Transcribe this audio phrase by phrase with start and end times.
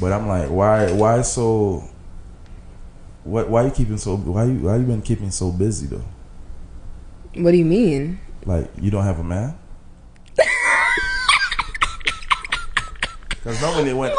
[0.00, 0.92] But I'm like, why?
[0.92, 1.84] Why so?
[3.24, 3.48] What?
[3.48, 4.16] Why you keeping so?
[4.16, 4.58] Why you?
[4.58, 6.04] Why you been keeping so busy though?
[7.34, 8.20] What do you mean?
[8.44, 9.58] Like you don't have a man?
[13.48, 14.12] Because normally when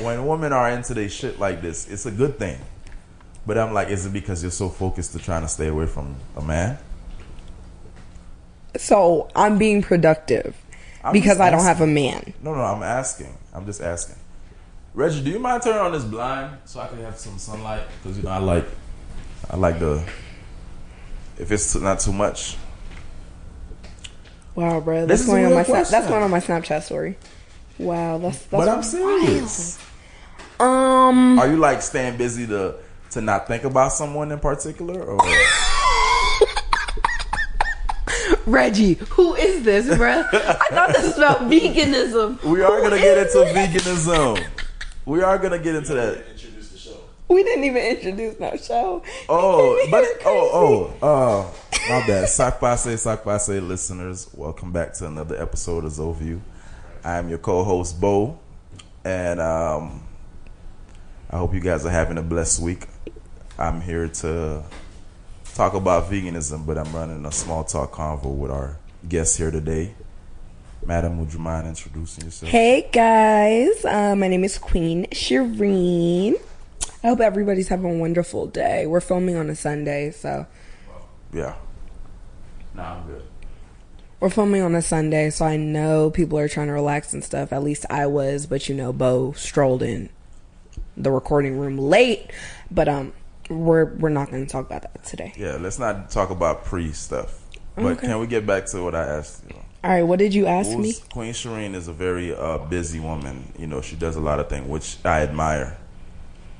[0.00, 2.58] when women are into their shit like this, it's a good thing.
[3.46, 6.16] But I'm like, is it because you're so focused to trying to stay away from
[6.36, 6.78] a man?
[8.76, 10.54] So I'm being productive
[11.02, 12.32] I'm because I don't have a man.
[12.42, 13.36] No, no, I'm asking.
[13.58, 14.16] I'm just asking.
[14.94, 17.82] Reggie, do you mind turning on this blind so I can have some sunlight?
[18.02, 18.64] Because you know I like,
[19.50, 20.02] I like the.
[21.38, 22.56] If it's not too much,
[24.54, 25.92] Wow, bro, This that's going on my question.
[25.92, 27.16] that's going on my Snapchat story.
[27.78, 29.78] Wow, that's that's but I'm serious.
[30.58, 32.74] Um, Are you like staying busy to
[33.10, 35.18] to not think about someone in particular, or
[38.48, 40.26] Reggie, who is this, bruh?
[40.32, 42.42] I thought this was about veganism.
[42.42, 44.42] we are gonna get into veganism?
[45.04, 46.26] We are gonna get into that.
[46.30, 46.96] Introduce the show.
[47.28, 49.02] We didn't even introduce no show.
[49.28, 52.28] Oh, but oh, oh, uh, my bad.
[52.30, 56.40] Sock Passe listeners, welcome back to another episode of Zoview.
[57.04, 58.38] I am your co-host Bo,
[59.04, 60.02] and um,
[61.28, 62.86] I hope you guys are having a blessed week.
[63.58, 64.64] I'm here to
[65.58, 68.76] talk about veganism, but I'm running a small talk convo with our
[69.08, 69.92] guest here today.
[70.86, 72.52] Madam, would you mind introducing yourself?
[72.52, 76.36] Hey guys, uh, my name is Queen Shireen.
[77.02, 78.86] I hope everybody's having a wonderful day.
[78.86, 80.46] We're filming on a Sunday, so
[81.32, 81.56] Yeah.
[82.72, 83.24] Nah, I'm good.
[84.20, 87.52] we're filming on a Sunday, so I know people are trying to relax and stuff.
[87.52, 90.10] At least I was, but you know, Bo strolled in
[90.96, 92.30] the recording room late.
[92.70, 93.12] But um,
[93.48, 95.32] we're we're not going to talk about that today.
[95.36, 97.40] Yeah, let's not talk about pre stuff.
[97.76, 98.08] But Okay.
[98.08, 99.56] can we get back to what I asked you?
[99.84, 100.94] All right, what did you ask me?
[101.12, 103.52] Queen Shireen is a very uh, busy woman.
[103.56, 105.78] You know, she does a lot of things, which I admire.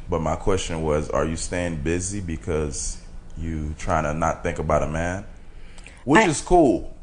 [0.08, 2.98] But my question was, are you staying busy because
[3.36, 5.24] you trying to not think about a man?
[6.04, 6.94] Which I- is cool.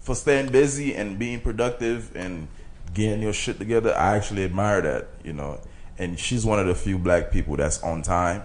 [0.00, 2.48] For staying busy and being productive and
[2.92, 5.60] getting your shit together, I actually admire that, you know.
[5.98, 8.42] And she's one of the few black people that's on time.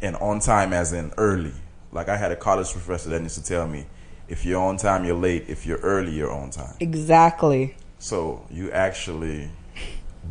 [0.00, 1.52] And on time as in early.
[1.92, 3.86] Like I had a college professor that used to tell me,
[4.28, 5.46] if you're on time, you're late.
[5.48, 6.74] If you're early, you're on time.
[6.80, 7.74] Exactly.
[7.98, 9.50] So you actually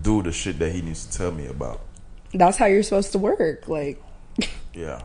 [0.02, 1.82] do the shit that he needs to tell me about.
[2.34, 3.68] That's how you're supposed to work.
[3.68, 4.02] Like
[4.74, 5.02] Yeah.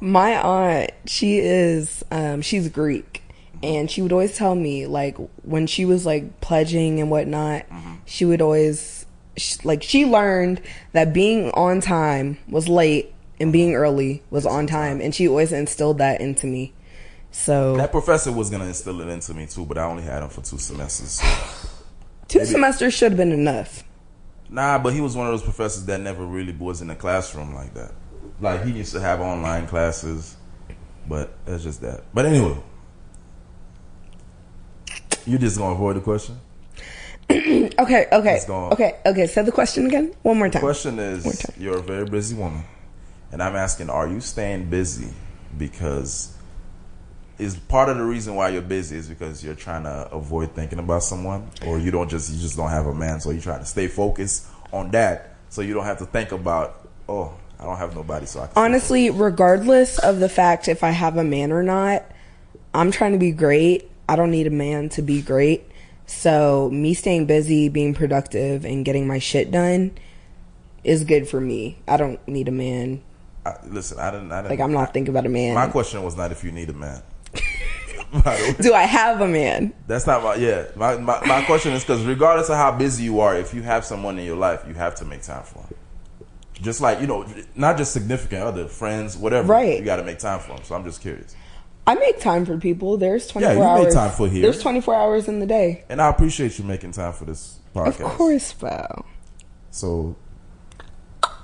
[0.00, 3.22] my aunt, she is um she's Greek
[3.62, 7.66] and she would always tell me like when she was like pledging and whatnot,
[8.06, 9.04] she would always
[9.36, 10.60] sh- like she learned
[10.92, 15.52] that being on time was late and being early was on time and she always
[15.52, 16.72] instilled that into me.
[17.30, 20.30] So That professor was gonna instill it into me too, but I only had him
[20.30, 21.20] for two semesters.
[22.28, 23.84] two semesters should have been enough.
[24.48, 27.54] nah, but he was one of those professors that never really was in the classroom
[27.54, 27.92] like that.
[28.40, 30.36] Like he used to have online classes,
[31.08, 32.04] but that's just that.
[32.14, 32.56] But anyway,
[35.26, 36.40] you just gonna avoid the question.
[37.78, 38.32] Okay, okay.
[38.32, 38.72] Let's go on.
[38.72, 39.26] Okay, okay.
[39.28, 40.12] Say the question again.
[40.22, 40.60] One more time.
[40.60, 41.54] The question is time.
[41.56, 42.64] you're a very busy woman
[43.32, 45.08] and i'm asking are you staying busy
[45.56, 46.34] because
[47.38, 50.78] is part of the reason why you're busy is because you're trying to avoid thinking
[50.78, 53.58] about someone or you don't just you just don't have a man so you try
[53.58, 57.76] to stay focused on that so you don't have to think about oh i don't
[57.76, 61.62] have nobody so i Honestly, regardless of the fact if I have a man or
[61.62, 62.04] not,
[62.74, 63.90] I'm trying to be great.
[64.08, 65.64] I don't need a man to be great.
[66.06, 69.92] So, me staying busy, being productive, and getting my shit done
[70.82, 71.78] is good for me.
[71.86, 73.02] I don't need a man.
[73.46, 75.54] I, listen i didn't i didn't Like, I'm not thinking about a man.
[75.54, 77.02] my question was not if you need a man
[78.24, 78.54] By the way.
[78.58, 79.74] Do I have a man?
[79.86, 80.64] That's not my yeah.
[80.76, 83.84] My my, my question is because regardless of how busy you are, if you have
[83.84, 85.74] someone in your life, you have to make time for them.
[86.54, 89.48] Just like you know, not just significant other friends, whatever.
[89.48, 89.78] Right.
[89.78, 90.64] You got to make time for them.
[90.64, 91.36] So I'm just curious,
[91.86, 92.96] I make time for people.
[92.96, 94.40] There's 24 yeah, you make time for here.
[94.40, 95.84] There's 24 hours in the day.
[95.90, 98.00] and I appreciate you making time for this podcast.
[98.00, 99.04] Of course, Bo.
[99.70, 100.16] So,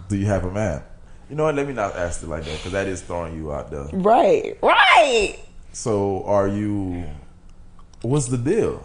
[0.08, 0.82] do you have a man?
[1.28, 1.54] You know what?
[1.54, 3.84] Let me not ask it like that because that is throwing you out there.
[3.92, 5.38] Right, right.
[5.72, 7.04] So, are you?
[8.02, 8.84] What's the deal?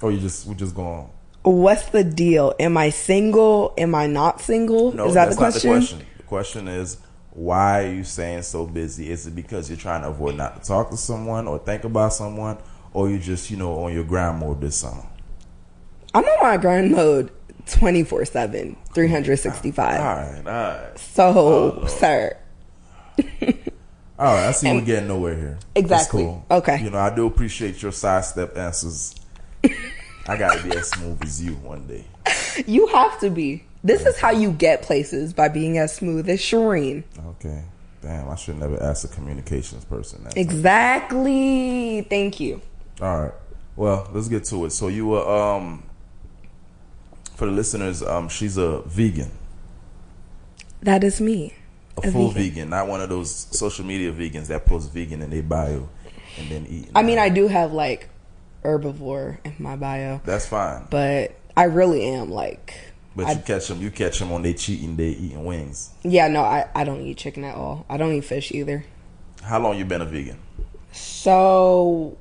[0.00, 1.08] Or you just we just going?
[1.42, 2.54] What's the deal?
[2.60, 3.74] Am I single?
[3.76, 4.92] Am I not single?
[4.92, 5.70] No, is that that's the question?
[5.70, 6.06] not the question.
[6.16, 6.98] The question is,
[7.30, 9.10] why are you saying so busy?
[9.10, 12.12] Is it because you're trying to avoid not to talk to someone or think about
[12.12, 12.58] someone,
[12.92, 15.06] or you just you know on your grind mode this summer?
[16.14, 17.32] I'm on my grind mode
[17.66, 20.00] 24 7, 365.
[20.00, 21.32] All right, all right, So,
[21.82, 22.36] Oh, sir.
[23.18, 23.24] all
[24.34, 24.48] right.
[24.48, 25.58] I see we're getting nowhere here.
[25.74, 26.22] Exactly.
[26.24, 26.44] cool.
[26.50, 26.82] Okay.
[26.82, 29.14] You know, I do appreciate your sidestep answers.
[30.26, 32.04] I gotta be as smooth as you one day.
[32.66, 33.64] You have to be.
[33.82, 37.02] This is how you get places by being as smooth as Shireen.
[37.26, 37.64] Okay.
[38.02, 40.36] Damn, I should never ask a communications person that.
[40.36, 42.02] Exactly.
[42.02, 42.60] Thank you.
[43.00, 43.32] All right.
[43.74, 44.70] Well, let's get to it.
[44.72, 45.82] So you were um
[47.42, 49.28] for the listeners, um she's a vegan.
[50.80, 51.54] That is me.
[52.00, 52.70] A, full vegan.
[52.70, 55.88] not one of those social media vegans that post vegan in their bio
[56.38, 56.88] and then eat.
[56.94, 58.08] I mean, I do have like
[58.62, 60.86] herbivore in my bio, That's fine.
[60.88, 62.74] but I really am like.
[63.16, 65.90] But I- you catch them, you catch them on they cheating day eating wings.
[66.04, 67.84] Yeah, no, I, I don't eat chicken at all.
[67.90, 68.84] I don't eat fish either.
[69.42, 70.38] How long you been a vegan?
[70.92, 72.16] So,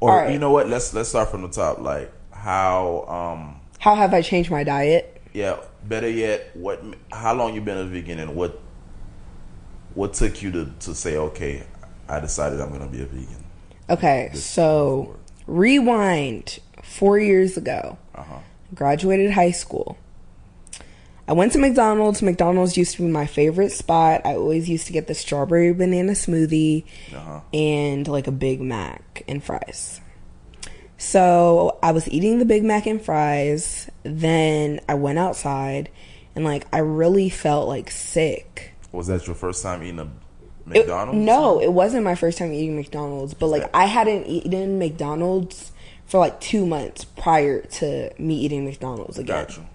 [0.00, 0.32] Or right.
[0.32, 0.68] you know what?
[0.68, 1.78] Let's let's start from the top.
[1.78, 5.08] Like how um how have I changed my diet?
[5.34, 8.60] yeah, better yet, what how long you been a vegan and what
[9.94, 11.62] what took you to to say okay,
[12.08, 13.42] I decided I'm going to be a vegan.
[13.90, 17.96] Okay, so rewind four years ago.
[18.14, 18.38] Uh-huh.
[18.74, 19.96] Graduated high school.
[21.26, 22.20] I went to McDonald's.
[22.20, 24.20] McDonald's used to be my favorite spot.
[24.26, 26.84] I always used to get the strawberry banana smoothie
[27.14, 27.40] Uh-huh.
[27.54, 30.00] and like a Big Mac and fries.
[31.02, 33.90] So I was eating the Big Mac and fries.
[34.04, 35.90] Then I went outside
[36.36, 38.72] and like I really felt like sick.
[38.92, 40.10] Was that your first time eating a It-
[40.86, 41.18] McDonald's?
[41.18, 45.72] no, it wasn't my first time eating McDonald's, but like I hadn't eaten McDonald's
[46.06, 49.44] for like two months prior to me eating McDonald's again.
[49.46, 49.66] Got you.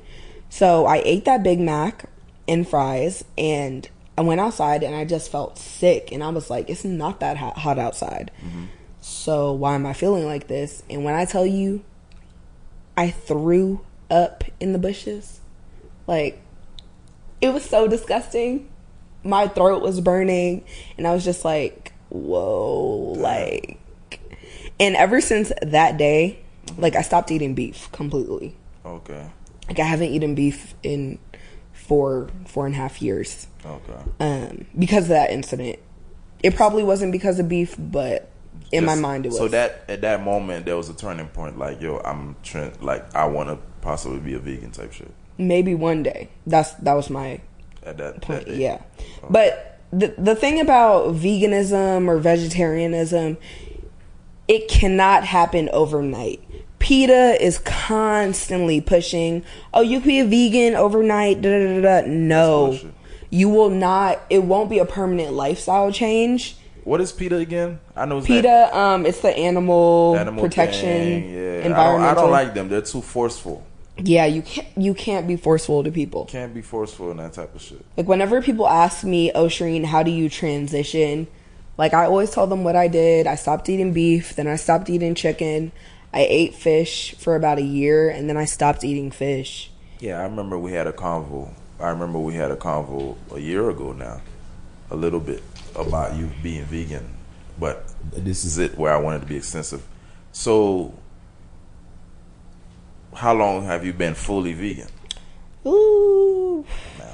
[0.50, 2.06] So I ate that Big Mac
[2.48, 3.88] and fries, and
[4.18, 7.36] I went outside and I just felt sick, and I was like, it's not that
[7.36, 8.32] hot, hot outside.
[8.42, 8.64] Mm-hmm.
[9.07, 10.83] So why am I feeling like this?
[10.89, 11.83] And when I tell you,
[12.98, 15.39] I threw up in the bushes,
[16.07, 16.42] like
[17.42, 18.69] it was so disgusting.
[19.24, 20.63] My throat was burning,
[20.98, 23.80] and I was just like, whoa, like.
[24.80, 26.39] And ever since that day,
[26.77, 28.56] like I stopped eating beef completely.
[28.86, 29.30] Okay.
[29.68, 31.19] Like I haven't eaten beef in
[31.74, 34.00] four four and a half years Okay.
[34.19, 35.80] um, because of that incident.
[36.44, 38.30] It probably wasn't because of beef, but
[38.72, 39.38] in my mind it was.
[39.38, 41.58] So that at that moment there was a turning point.
[41.58, 42.74] Like yo, I'm trying.
[42.81, 45.12] Like I want to possibly be a vegan type shit.
[45.38, 46.30] maybe one day.
[46.46, 47.42] That's that was my
[47.84, 48.46] At that point.
[48.48, 48.56] that.
[48.56, 48.81] Yeah,
[49.30, 53.38] but the the thing about veganism or vegetarianism,
[54.48, 56.42] it cannot happen overnight.
[56.80, 59.44] PETA is constantly pushing,
[59.74, 62.08] "Oh, you can be a vegan overnight." Da, da, da, da.
[62.08, 62.78] No,
[63.30, 64.19] you will not.
[64.30, 66.56] It won't be a permanent lifestyle change.
[66.88, 67.81] What is PETA again?
[67.98, 71.34] I know it's PETA, um, it's the animal, animal protection, thing.
[71.34, 72.01] Yeah, I don't.
[72.01, 72.69] I don't like them.
[72.69, 73.68] They're too forceful.
[73.98, 74.69] Yeah, you can't.
[74.78, 76.24] You can't be forceful to people.
[76.28, 77.84] Can't be forceful in that type of shit.
[77.98, 81.28] Like whenever people ask me, "Oh, Shireen, how do you transition?"
[81.78, 83.28] Like I always tell them what I did.
[83.28, 85.74] I stopped eating beef, then I stopped eating chicken.
[86.13, 89.69] I ate fish for about a year, and then I stopped eating fish.
[90.00, 91.54] Yeah, I remember we had a convo.
[91.81, 94.22] I remember we had a convo a year ago now,
[94.90, 95.44] a little bit
[95.78, 97.08] about you being vegan,
[97.60, 99.86] but this is it where I wanted to be extensive.
[100.32, 100.94] So,
[103.16, 104.88] how long have you been fully vegan?
[105.66, 106.66] Ooh,
[107.00, 107.14] Now,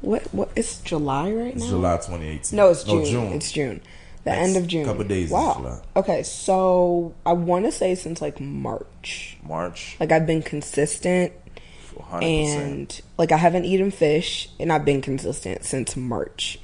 [0.00, 0.22] what?
[0.34, 0.50] What?
[0.56, 1.62] It's July right now.
[1.62, 2.56] it's July 2018.
[2.56, 3.32] No, it's June.
[3.32, 3.80] It's June.
[4.24, 4.84] The Next end of June.
[4.84, 5.54] couple days is Wow.
[5.56, 5.80] July.
[5.96, 9.36] Okay, so I want to say since like March.
[9.42, 11.32] March, Like I've been consistent
[11.96, 12.22] 100%.
[12.22, 16.58] and like I haven't eaten fish and I've been consistent since March.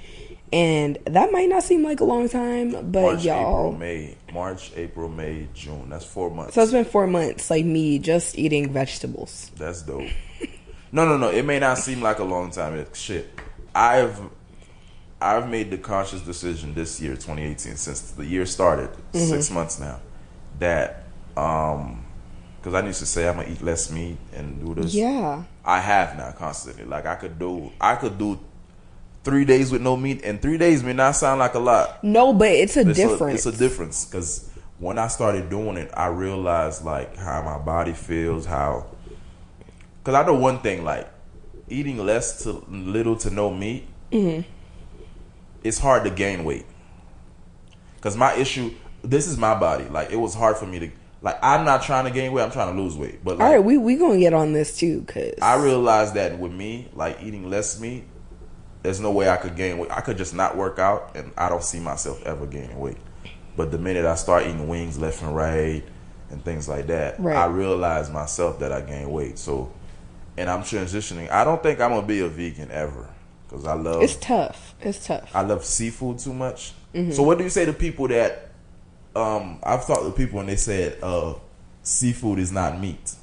[0.52, 4.72] And that might not seem like a long time, but March, y'all April, May, March,
[4.76, 5.88] April, May, June.
[5.90, 6.54] That's four months.
[6.54, 9.50] So it's been 4 months like me just eating vegetables.
[9.56, 10.08] That's dope.
[10.92, 11.28] no, no, no.
[11.28, 12.74] It may not seem like a long time.
[12.76, 13.28] It, shit,
[13.74, 14.18] I've
[15.20, 19.18] I've made the conscious decision this year, 2018, since the year started, Mm-hmm.
[19.18, 20.00] six months now,
[20.60, 21.04] that
[21.36, 22.04] um,
[22.60, 24.94] because I used to say I'm gonna eat less meat and do this.
[24.94, 25.42] Yeah.
[25.64, 26.84] I have now constantly.
[26.84, 28.38] Like I could do, I could do
[29.28, 32.02] three days with no meat, and three days may not sound like a lot.
[32.02, 33.44] No, but it's a It's difference.
[33.44, 37.58] A, it's a difference because when I started doing it, I realized like how my
[37.58, 38.86] body feels, how.
[40.02, 41.08] Because I know one thing, like
[41.68, 44.40] eating less to little to no meat, Mm-hmm.
[45.62, 46.64] it's hard to gain weight.
[47.96, 49.84] Because my issue, this is my body.
[49.84, 52.42] Like it was hard for me to, like I'm not trying to gain weight.
[52.44, 53.22] I'm trying to lose weight.
[53.22, 56.14] But like, All right, we we going to get on this too cuz I realized
[56.14, 58.04] that with me, like eating less meat,
[58.82, 59.90] there's no way I could gain weight.
[59.90, 62.98] I could just not work out, and I don't see myself ever gaining weight.
[63.56, 65.82] But the minute I start eating wings left and right
[66.30, 67.36] and things like that, Right.
[67.36, 69.38] I realize myself that I gain weight.
[69.38, 69.72] So,
[70.36, 71.30] and I'm transitioning.
[71.30, 73.08] I don't think I'm gonna be a vegan ever
[73.48, 74.74] because I love it's tough.
[74.80, 75.30] It's tough.
[75.34, 76.72] I love seafood too much.
[76.94, 77.12] Mm-hmm.
[77.12, 78.50] So, what do you say to people that?
[79.16, 81.34] Um, I've talked to people and they said uh,
[81.82, 83.14] seafood is not meat.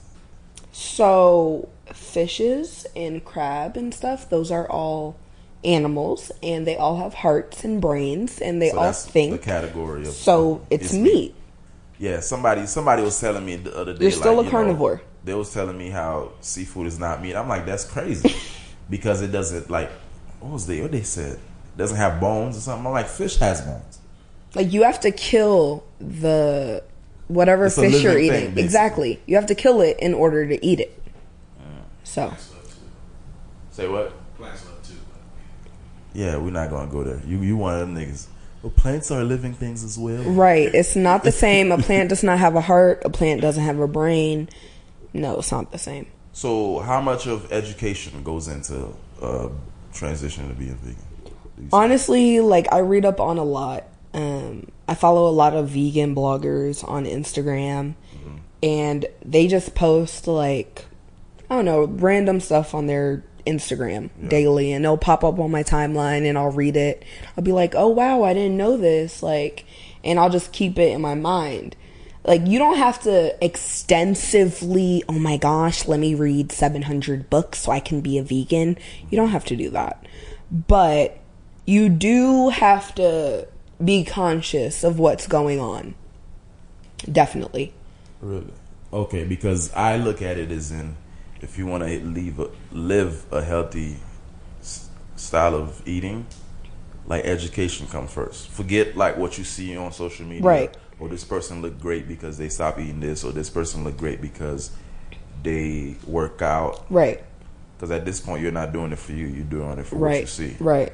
[0.74, 5.16] So fishes and crab and stuff, those are all
[5.64, 9.32] animals and they all have hearts and brains and they So all that's think.
[9.32, 11.34] the category of so it's meat.
[11.98, 14.02] Yeah, somebody somebody was telling me the other day.
[14.04, 15.02] You're still like, a you know, carnivore.
[15.24, 17.36] they was telling me how seafood is not meat.
[17.36, 18.36] I'm like, that's crazy
[18.90, 19.90] because it doesn't like
[20.40, 22.86] what was they what they said it doesn't have bones or something.
[22.86, 24.00] I'm like, fish has bones.
[24.54, 26.84] Like you have to kill the
[27.28, 28.54] whatever It's fish you're eating.
[28.54, 29.20] thing, exactly.
[29.26, 31.02] You have to kill it in order to eat it.
[32.04, 32.32] So
[33.72, 34.14] Say what?
[36.16, 36.22] Plants love too.
[36.22, 37.22] Yeah, we're not gonna go there.
[37.26, 38.28] You you one of them niggas.
[38.62, 40.24] Well, plants are living things as well.
[40.24, 41.72] right, it's not the same.
[41.72, 43.02] A plant does not have a heart.
[43.06, 44.50] A plant doesn't have a brain.
[45.14, 46.08] No, it's not the same.
[46.34, 48.88] So, how much of education goes into
[49.22, 49.50] uh,
[49.94, 50.96] transitioning to being vegan?
[51.56, 51.70] Do you say?
[51.72, 53.86] Honestly, like I read up on a lot.
[54.14, 57.96] Um, I follow a lot of vegan bloggers on Instagram,
[58.64, 60.86] and they just post like
[61.50, 65.64] I don't know random stuff on their Instagram daily, and it'll pop up on my
[65.64, 67.04] timeline, and I'll read it.
[67.38, 69.66] I'll be like, "Oh wow, I didn't know this!" Like,
[70.04, 71.76] and I'll just keep it in my mind.
[72.24, 75.04] Like you don't have to extensively.
[75.08, 78.78] Oh my gosh, let me read seven hundred books so I can be a vegan.
[79.10, 80.06] You don't have to do that,
[80.50, 81.20] but
[81.66, 83.48] you do have to
[83.84, 85.96] be conscious of what's going on.
[87.12, 87.74] Definitely.
[88.22, 88.54] Really?
[88.92, 90.96] Okay, because I look at it as in
[91.42, 93.98] if you want to leave a, live a healthy
[94.62, 96.26] s- style of eating,
[97.08, 98.50] like education come first.
[98.50, 100.44] Forget like what you see on social media.
[100.44, 100.78] Right.
[101.00, 104.22] Or this person look great because they stop eating this, or this person look great
[104.22, 104.72] because
[105.44, 106.86] they work out.
[106.90, 107.24] Right.
[107.76, 110.22] Because at this point, you're not doing it for you; you're doing it for what
[110.22, 110.56] you see.
[110.60, 110.94] Right.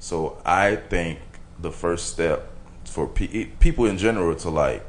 [0.00, 1.20] So I think
[1.60, 2.48] the first step
[2.84, 4.84] for pe- people in general to like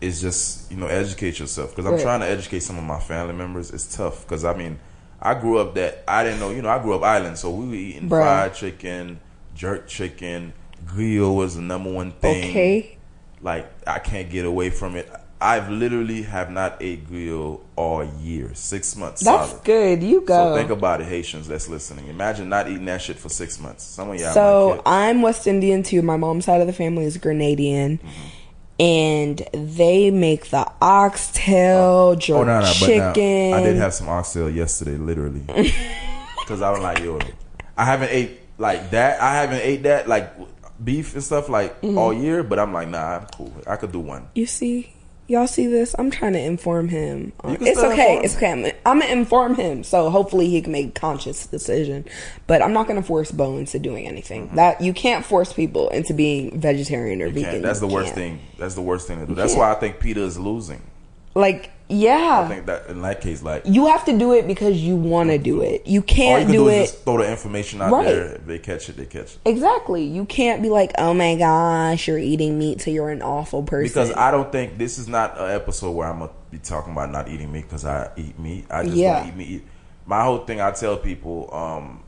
[0.00, 2.02] is just you know educate yourself because I'm Right.
[2.02, 3.70] trying to educate some of my family members.
[3.70, 4.78] It's tough because I mean
[5.20, 7.66] I grew up that I didn't know you know I grew up island so we
[7.68, 8.22] were eating Bruh.
[8.22, 9.20] fried chicken,
[9.54, 10.52] jerk chicken,
[10.86, 12.50] grill was the number one thing.
[12.50, 12.98] Okay.
[13.40, 15.10] Like I can't get away from it.
[15.40, 19.22] I've literally have not ate grill all year, six months.
[19.22, 19.64] That's solid.
[19.64, 20.02] good.
[20.02, 20.56] You So go.
[20.56, 22.08] think about it, Haitians that's listening.
[22.08, 23.84] Imagine not eating that shit for six months.
[23.84, 24.82] Some of y'all so.
[24.84, 26.02] I'm West Indian too.
[26.02, 27.98] My mom's side of the family is Grenadian.
[28.00, 28.08] Mm-hmm.
[28.80, 32.98] And they make the oxtail, jerk Oh no, no, chicken.
[33.50, 35.40] now, I did have some oxtail yesterday, literally,
[36.40, 37.18] because I was like, yo,
[37.76, 39.20] I haven't ate like that.
[39.20, 40.32] I haven't ate that like
[40.82, 41.98] beef and stuff like Mm-hmm.
[41.98, 42.42] all year.
[42.44, 43.52] But I'm like, nah, I'm cool.
[43.66, 44.28] I could do one.
[44.34, 44.92] You see,
[45.28, 45.94] y'all see this?
[45.98, 47.32] I'm trying to inform him.
[47.46, 48.12] You It's okay.
[48.14, 48.52] inform It's okay.
[48.52, 52.04] I'm, I'm gonna inform him, so hopefully he can make a conscious decision.
[52.48, 54.50] But I'm not gonna force Bo into doing anything.
[54.54, 57.38] That you can't force people into being vegetarian or Mm-hmm.
[57.38, 57.62] You vegan.
[57.62, 58.16] That's You the worst can't.
[58.16, 58.40] thing.
[58.58, 59.34] That's the worst thing to do.
[59.34, 59.60] That's can't.
[59.60, 60.82] why I think PETA is losing.
[61.34, 64.76] Like, yeah, I think that in that case, like you have to do it because
[64.76, 65.86] you want to do it.
[65.86, 66.82] You all you can't can do, do, it.
[66.82, 68.04] is just throw the information out Right.
[68.06, 68.24] there.
[68.34, 69.38] If they catch it, they catch it.
[69.46, 70.04] Exactly.
[70.04, 73.88] You can't be like, oh my gosh, you're eating meat, so you're an awful person.
[73.88, 77.10] Because I don't think this is not an episode where I'm gonna be talking about
[77.10, 78.66] not eating meat because I eat meat.
[78.70, 79.20] I just Yeah.
[79.20, 79.64] don't eat meat.
[80.06, 82.00] My whole thing, I tell people, um,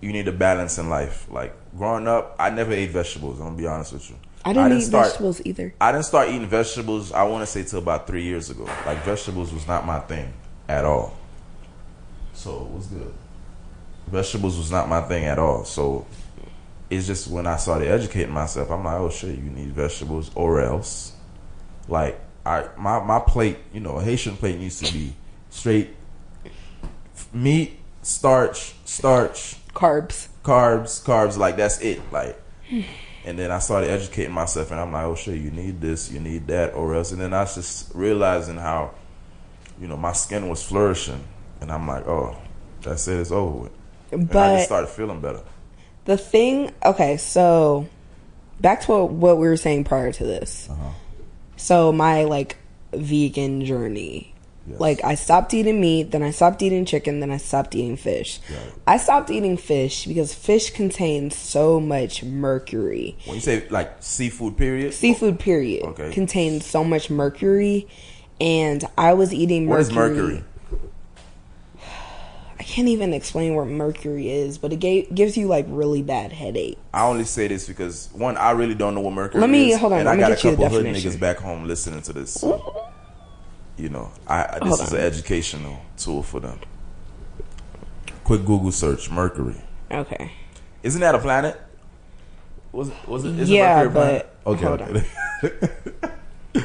[0.00, 1.26] you need a balance in life.
[1.30, 3.38] Like growing up, I never ate vegetables.
[3.40, 4.16] I'm gonna be honest with you.
[4.44, 5.74] I didn't, eat start, vegetables either.
[5.80, 7.12] I didn't start eating vegetables.
[7.12, 8.64] I want to say till about three years ago.
[8.86, 10.32] Like vegetables was not my thing
[10.68, 11.16] at all.
[12.34, 13.14] So it was good?
[14.08, 15.64] Vegetables was not my thing at all.
[15.64, 16.06] So
[16.90, 20.60] it's just when I started educating myself, I'm like, oh shit, you need vegetables or
[20.60, 21.12] else.
[21.88, 25.14] Like I my my plate, you know, a Haitian plate needs to be
[25.50, 25.90] straight
[27.32, 30.28] meat, starch, starch, Carbs.
[30.42, 32.00] carbs, carbs, like that's it.
[32.12, 32.40] Like
[33.24, 36.20] and then I started educating myself and I'm like, oh shit, you need this, you
[36.20, 38.94] need that, or else and then I was just realizing how,
[39.80, 41.24] you know, my skin was flourishing
[41.60, 42.36] and I'm like, oh,
[42.82, 43.72] that's it, it's over with.
[44.12, 45.40] And I just started feeling better.
[46.04, 47.88] the thing, okay, so
[48.60, 50.68] back to what, what we were saying prior to this.
[50.70, 50.90] Uh-huh.
[51.56, 52.56] So my like
[52.92, 54.33] vegan journey.
[54.66, 54.80] Yes.
[54.80, 58.40] Like I stopped eating meat, then I stopped eating chicken, then I stopped eating fish.
[58.48, 58.72] Right.
[58.86, 63.16] I stopped eating fish because fish contains so much mercury.
[63.26, 66.12] When you say like seafood period, Seafood period Okay.
[66.12, 67.86] contains so much mercury
[68.40, 70.36] and I was eating what mercury.
[70.36, 70.44] is mercury?
[72.58, 76.32] I can't even explain what mercury is, but it ga- gives you like really bad
[76.32, 76.78] headache.
[76.94, 79.78] I only say this because one, I really don't know what mercury Let me- is.
[79.78, 82.32] hold on, and I got a couple hood niggas back home listening to this.
[82.32, 82.86] So,
[83.76, 84.98] you know, I, I this Hold is on.
[85.00, 86.58] an educational tool for them.
[88.24, 89.56] Quick Google search Mercury.
[89.90, 90.32] Okay.
[90.82, 91.60] Isn't that a planet?
[92.72, 92.94] Was it?
[93.08, 93.38] Was it?
[93.38, 94.30] Is Yeah, Mercury a planet?
[94.44, 94.66] but- okay.
[96.54, 96.64] okay.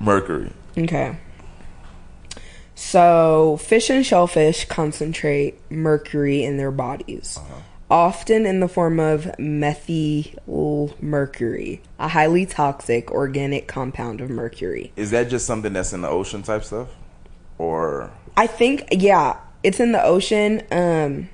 [0.00, 0.52] Mercury.
[0.76, 1.16] Okay.
[2.74, 7.60] So, fish and shellfish concentrate mercury in their bodies, uh-huh.
[7.92, 14.90] Often in the form of methyl mercury, a highly toxic organic compound of mercury.
[14.96, 16.88] Is that just something that's in the ocean type stuff,
[17.58, 20.62] or I think, yeah, it's in the ocean.
[20.70, 21.28] Um,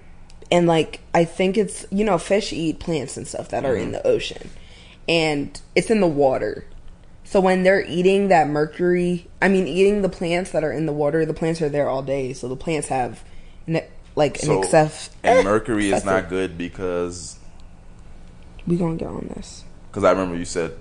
[0.51, 3.93] and like, I think it's, you know, fish eat plants and stuff that are in
[3.93, 4.51] the ocean.
[5.09, 6.65] And it's in the water.
[7.23, 10.93] So when they're eating that mercury, I mean, eating the plants that are in the
[10.93, 12.33] water, the plants are there all day.
[12.33, 13.23] So the plants have,
[14.19, 14.59] an, like, an so?
[14.63, 15.11] excess.
[15.23, 17.39] and mercury is not good because
[18.67, 19.65] We gonna get on this.
[19.91, 20.73] because I remember you said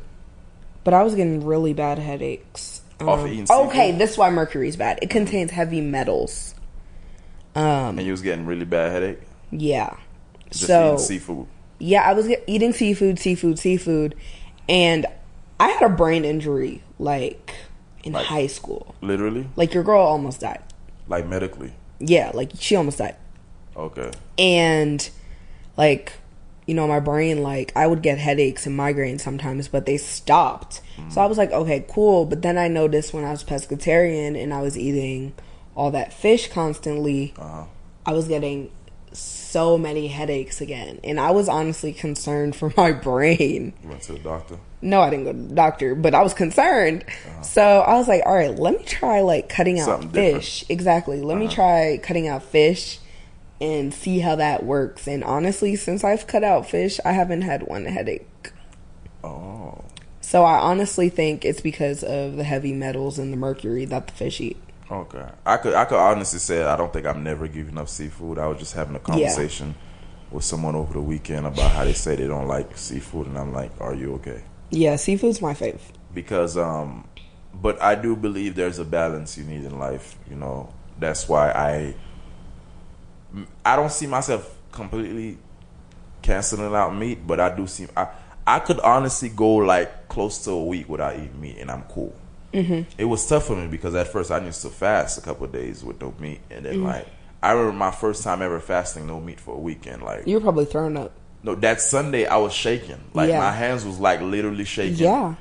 [0.84, 2.82] But I was getting really bad headaches.
[3.00, 4.98] Off Um, eating okay, this is why mercury is bad.
[5.04, 6.56] It contains heavy metals.
[7.56, 9.20] Um, and you was getting really bad headache
[9.52, 9.96] yeah.
[10.52, 11.48] just so eating seafood.
[11.80, 14.14] yeah, I was get- eating seafood, seafood, seafood,
[14.70, 15.06] and
[15.60, 17.52] I had a brain injury like
[18.04, 18.94] in Like- high school.
[19.02, 20.62] Literally, Like your girl almost died.
[21.08, 21.74] like medically.
[22.00, 23.16] Yeah, like she almost died.
[23.78, 24.12] Okay.
[24.38, 25.08] And
[25.78, 26.14] like
[26.66, 30.82] you know, my brain like I would get headaches and migraines sometimes, but they stopped.
[31.10, 32.26] So I was like, okay, cool.
[32.26, 35.34] But then I noticed when I was pescatarian and I was eating
[35.76, 37.66] all that fish constantly, Uh-huh.
[38.06, 38.72] I was getting
[39.14, 41.00] so many headaches again.
[41.04, 43.74] And I was honestly concerned for my brain.
[43.84, 44.58] You went to the doctor.
[44.82, 47.06] No, I didn't go to the doctor, but I was concerned.
[47.44, 50.02] So I was like, all right, let me try like cutting out Uh-huh.
[50.02, 50.34] Something different.
[50.34, 50.40] Uh-huh.
[50.42, 50.66] fish.
[50.70, 51.22] Exactly.
[51.22, 53.00] Let me try cutting out fish
[53.60, 55.08] and see how that works.
[55.08, 58.52] And honestly, since I've cut out fish, I haven't had one headache.
[59.24, 59.84] Oh.
[60.22, 64.14] So I honestly think it's because of the heavy metals and the mercury that the
[64.14, 64.58] fish eat.
[64.90, 65.26] Okay.
[65.46, 68.38] I could I could honestly say I don't think I'm never giving up seafood.
[68.38, 69.76] I was just having a conversation
[70.32, 73.54] with someone over the weekend about how they say they don't like seafood and I'm
[73.54, 74.44] like, Are you okay?
[74.70, 75.80] Yeah, seafood's my fave.
[76.14, 77.08] Because um
[77.54, 80.74] but I do believe there's a balance you need in life, you know.
[81.00, 81.96] That's why I
[83.66, 85.38] I don't see myself completely
[86.22, 88.08] canceling out meat, but I do see I
[88.46, 92.16] I could honestly go like close to a week without eating meat and I'm cool.
[92.54, 92.90] Mm-hmm.
[92.98, 95.52] It was tough for me because at first I used to fast a couple of
[95.52, 97.06] days with no meat, and then like
[97.44, 100.02] I remember my first time ever fasting no meat for a weekend.
[100.02, 101.12] Like you were probably throwing up.
[101.44, 103.40] no, that Sunday I was shaking, like Yeah.
[103.40, 104.98] my hands was like literally shaking.
[104.98, 105.36] Yeah.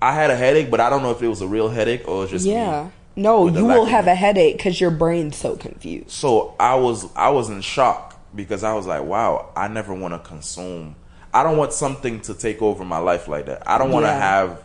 [0.00, 2.26] I had a headache, but I don't know if it was a real headache or
[2.26, 2.84] just Yeah.
[2.84, 2.90] me.
[3.16, 6.10] No, you will have a headache because your brain's so confused.
[6.10, 10.14] So I was I was in shock because I was like, wow, I never want
[10.14, 10.96] to consume.
[11.34, 13.68] I don't want something to take over my life like that.
[13.68, 14.18] I don't want to Yeah.
[14.20, 14.62] have.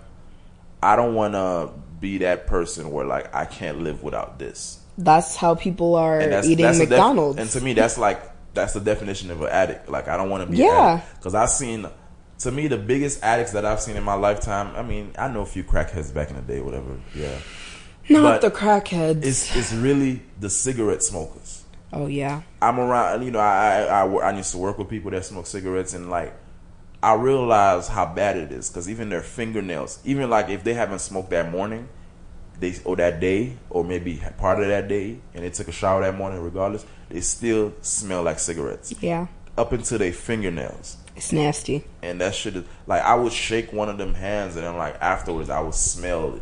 [0.81, 4.79] I don't want to be that person where like I can't live without this.
[4.97, 7.39] That's how people are that's eating that's a def- McDonald's.
[7.39, 8.21] and to me, that's like
[8.53, 9.89] that's the definition of an addict.
[9.89, 10.57] Like I don't want to be.
[10.57, 11.01] Yeah.
[11.15, 11.87] Because I've seen.
[12.41, 14.75] To me, the biggest addicts that I've seen in my lifetime.
[14.75, 16.95] I mean, I know a few crackheads back in the day, whatever.
[17.15, 17.35] Yeah.
[18.09, 19.23] Not but the crackheads.
[19.23, 21.63] It's it's really the cigarette smokers.
[21.93, 22.41] oh yeah.
[22.61, 25.45] I'm around, you know, I, I, I, I used to work with people that smoke
[25.47, 26.33] cigarettes and like,
[27.03, 30.99] I realize how bad it is because even their fingernails, even like if they haven't
[30.99, 31.87] smoked that morning,
[32.59, 36.01] they or that day or maybe part of that day and they took a shower
[36.01, 39.27] that morning, regardless, they still smell like cigarettes Yeah.
[39.57, 40.97] up into their fingernails.
[41.15, 41.83] It's nasty.
[42.01, 44.95] And that shit is like I would shake one of them hands and then like
[45.01, 46.41] afterwards I would smell it.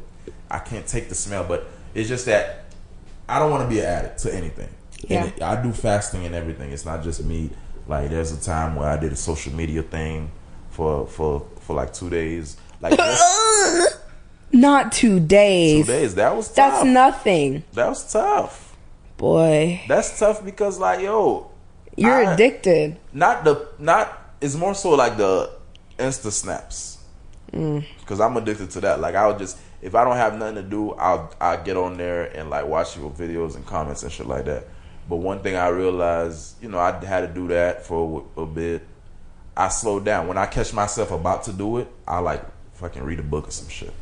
[0.50, 2.66] I can't take the smell, but it's just that
[3.28, 4.70] I don't want to be an addict to anything.
[5.08, 5.26] Yeah.
[5.26, 6.72] And I do fasting and everything.
[6.72, 7.50] It's not just me.
[7.88, 10.32] Like there's a time where I did a social media thing
[10.70, 12.58] for for for like two days.
[12.82, 13.00] Like
[14.52, 15.86] Not two days.
[15.86, 16.16] two days.
[16.16, 16.56] That was tough.
[16.56, 18.76] That's nothing, that was tough.
[19.18, 19.82] boy.
[19.88, 21.52] That's tough because like yo,
[21.98, 22.98] You're I- addicted.
[23.14, 25.50] not the not it's more so like the
[25.98, 26.92] insta snaps
[27.54, 27.86] Mm.
[28.02, 30.92] because i'm addicted to that like i'll just if i don't have nothing to do
[30.94, 34.46] i'll i'll get on there and like watch your videos and comments and shit like
[34.46, 34.64] that.
[35.08, 38.46] But one thing i realized you know i had to do that for a, a
[38.46, 38.82] bit.
[39.58, 40.28] I slowed down.
[40.28, 42.44] When i catch myself about to do it i like
[42.74, 43.94] fucking read a book or some shit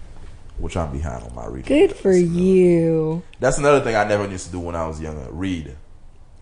[0.57, 1.63] which i'm behind on my reading.
[1.77, 3.23] Good for That's another- you.
[3.39, 5.75] that's another thing i never used to do when i was younger read.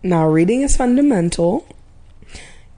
[0.03, 1.63] Now, reading is fundamental.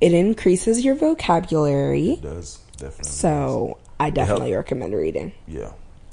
[0.02, 2.12] It increases your vocabulary.
[2.12, 5.32] it does definitely So, I definitely recommend reading.
[5.48, 5.72] yeah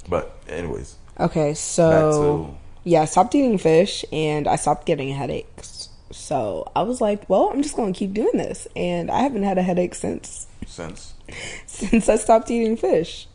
[0.08, 5.90] but anyways Okay, so yeah, I stopped eating fish and I stopped getting headaches.
[6.12, 9.42] So I was like, well, I'm just going to keep doing this, and I haven't
[9.42, 11.14] had a headache since since
[11.66, 13.28] since I stopped eating fish,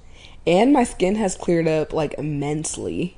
[0.47, 3.17] and my skin has cleared up like immensely.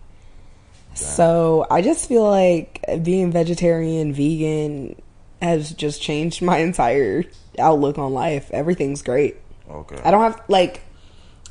[0.94, 5.00] So I just feel like being vegetarian, vegan
[5.42, 7.24] has just changed my entire
[7.58, 8.52] outlook on life.
[8.52, 9.38] Everything's great.
[9.70, 10.00] Okay.
[10.04, 10.82] I don't have like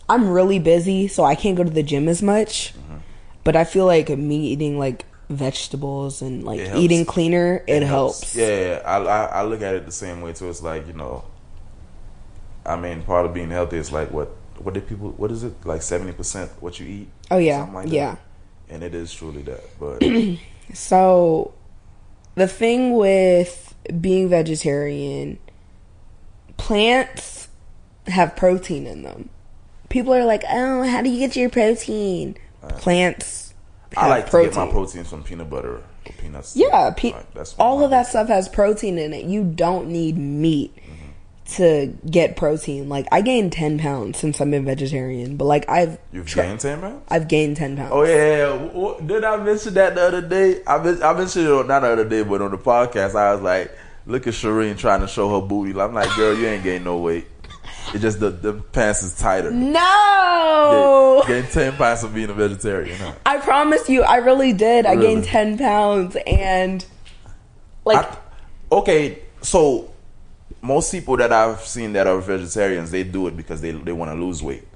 [0.09, 2.75] I'm really busy, so I can't go to the gym as much.
[2.75, 2.99] Mm-hmm.
[3.45, 8.35] But I feel like me eating like vegetables and like eating cleaner, it, helps.
[8.35, 10.49] Yeah, yeah, I, I I look at it the same way too.
[10.49, 11.25] It's like you know,
[12.65, 15.55] I mean, part of being healthy is like what what did people what is it
[15.65, 17.09] like seventy percent what you eat?
[17.31, 18.17] Oh, yeah, like yeah.
[18.69, 20.03] And it is truly that, but
[20.75, 21.55] So,
[22.35, 25.39] the thing with being vegetarian,
[26.57, 27.49] plants
[28.07, 29.31] have protein in them.
[29.89, 33.55] People are like, "Oh, how do you get your protein?" Uh, Plants
[33.95, 34.51] have I like protein.
[34.51, 35.83] to get my protein from peanut butter or
[36.19, 36.57] peanuts.
[36.57, 39.25] Yeah, pe- Like, that's all of that stuff has protein in it.
[39.25, 41.55] You don't need meat mm-hmm.
[41.57, 42.89] to get protein.
[42.89, 46.61] Like I gained ten pounds since I've been vegetarian, but like I've You've tra- gained
[46.61, 47.03] ten pounds.
[47.09, 47.91] I've gained ten pounds.
[47.93, 48.67] Oh yeah, yeah, yeah.
[48.67, 50.63] W- w- did I mention that the other day?
[50.67, 53.15] I men- I mentioned it on, not the other day, but on the podcast.
[53.15, 53.71] I was like,
[54.07, 55.79] look at Shireen trying to show her booty.
[55.79, 57.27] I'm like, girl, you ain't gained no weight.
[57.93, 59.51] It's just the the pants is tighter.
[59.51, 62.97] No, Gain ten pounds of being a vegetarian.
[62.99, 63.13] Huh?
[63.25, 64.87] I promise you, I really did.
[64.87, 66.85] I gained ten pounds, and
[67.85, 68.17] like I-
[68.73, 69.91] okay, so
[70.63, 74.11] most people that I've seen that are vegetarians, they do it because they they want
[74.11, 74.67] to lose weight.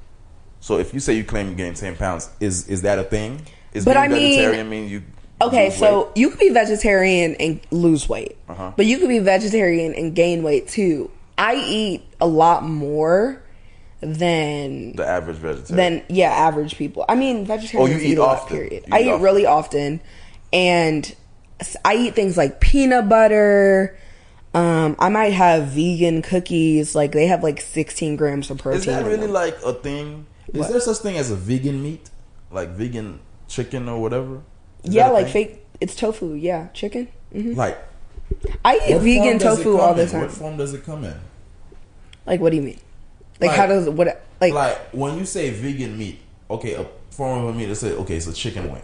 [0.60, 3.40] So if you say you claim you gained ten pounds, is is that a thing?
[3.72, 5.02] Is But being I mean- vegetarian mean you?
[5.42, 6.16] Okay, so weight?
[6.16, 8.72] you could be vegetarian and lose weight, Uh-huh.
[8.76, 11.10] but you could be vegetarian and gain weight too.
[11.40, 13.42] I eat a lot more
[14.00, 15.76] than the average vegetarian.
[15.76, 17.04] than yeah average people.
[17.08, 18.38] I mean, vegetarians Oh, you eat a lot.
[18.42, 18.56] often.
[18.56, 18.84] Period.
[18.86, 19.22] You I eat eat often.
[19.22, 20.00] really often,
[20.52, 21.14] and
[21.84, 23.96] I eat things like peanut butter.
[24.52, 26.94] Um, I might have vegan cookies.
[26.94, 28.80] Like they have like 16 grams of protein.
[28.80, 29.32] Is that really them.
[29.32, 30.26] like a thing?
[30.48, 30.70] Is What?
[30.70, 32.10] there such thing as a vegan meat,
[32.50, 34.40] like vegan chicken or whatever?
[34.82, 35.46] Is yeah, like thing?
[35.48, 35.66] fake.
[35.80, 36.34] It's tofu.
[36.34, 37.08] Yeah, chicken.
[37.32, 37.78] hmm Like
[38.64, 40.20] I eat vegan form does it tofu all the time.
[40.22, 41.14] What form does it come in?
[42.26, 42.78] Like, what do you mean?
[43.40, 44.22] Like, Like- how does what?
[44.40, 46.18] Like, Like when you say vegan meat,
[46.50, 47.66] okay, a form of a meat.
[47.68, 48.82] Let's say okay, it's a chicken wing.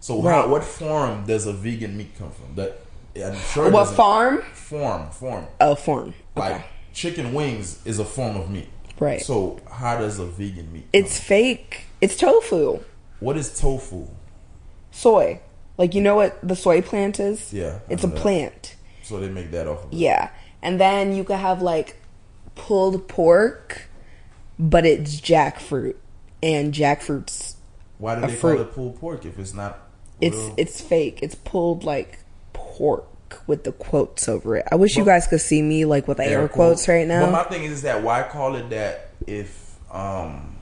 [0.00, 0.34] So Right.
[0.34, 2.54] how, what form does a vegan meat come from?
[2.56, 2.80] That
[3.16, 3.70] I'm sure.
[3.70, 4.42] what farm?
[4.52, 5.46] Form, form.
[5.60, 6.14] Oh, farm.
[6.36, 6.64] Like Okay.
[6.92, 8.68] chicken wings is a form of meat.
[8.98, 9.20] Right.
[9.22, 10.86] So how does a vegan meat?
[10.92, 11.84] It's fake.
[12.00, 12.80] It's tofu.
[13.20, 14.06] what is tofu?
[14.90, 15.40] Soy.
[15.78, 17.52] Like, you know what the soy plant is?
[17.52, 18.16] Yeah, I It's a that.
[18.16, 18.76] plant.
[19.02, 19.96] So they make that off of it.
[19.96, 20.28] Yeah.
[20.62, 21.96] And then you could have like
[22.54, 23.88] pulled pork,
[24.58, 25.96] but it's jackfruit.
[26.42, 27.56] And jackfruit's
[27.98, 28.56] Why do they fruit.
[28.56, 29.78] call it pulled pork if it's not?
[30.20, 30.54] it's real?
[30.56, 31.20] it's fake.
[31.22, 32.18] It's pulled like
[32.52, 33.06] pork
[33.46, 34.66] with the quotes over it.
[34.70, 37.24] I wish you guys could see me like with the air, quotes right now.
[37.26, 40.56] But my thing is, is that why call it that if um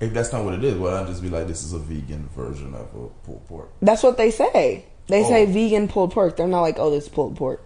[0.00, 0.74] if that's not what it is?
[0.76, 3.70] Why not just be like this is a vegan version of a pulled pork?
[3.82, 4.84] That's what they say.
[5.08, 5.46] They say Oh.
[5.52, 6.36] vegan pulled pork.
[6.36, 7.62] They're not like, oh, this pulled pork.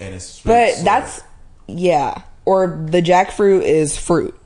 [0.00, 1.20] And it's But that's
[1.66, 2.22] yeah.
[2.44, 4.38] Or the jackfruit is fruit.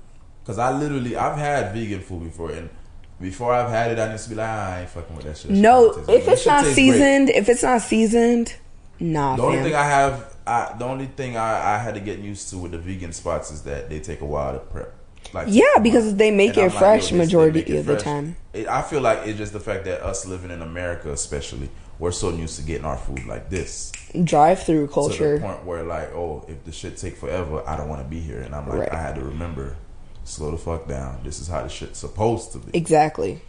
[0.42, 2.70] because I literally I've had vegan food before and.
[3.18, 5.38] Before I've had it, I used to be like, ah, I ain't fucking with that
[5.38, 5.50] shit.
[5.50, 6.10] No, if good.
[6.34, 6.92] it's not tastes great.
[6.92, 8.54] seasoned, if it's not seasoned,
[9.00, 9.64] nah, The only fam.
[9.64, 12.72] thing I have, I, the only thing I, I had to get used to with
[12.72, 14.92] the vegan spots is that they take a while to prep.
[15.32, 18.36] Like Yeah, because they make it like, fresh they majority it of the time.
[18.52, 22.12] It, I feel like it's just the fact that us living in America, especially, we're
[22.12, 23.92] so used to getting our food like this
[24.24, 25.36] Drive through culture.
[25.36, 28.08] to the point where like, oh, if the shit take forever, I don't want to
[28.08, 28.92] be here, and I'm like, Right.
[28.92, 29.76] I had to remember,
[30.24, 31.20] slow the fuck down.
[31.24, 32.76] This is how the shit's supposed to be.
[32.76, 33.40] Exactly.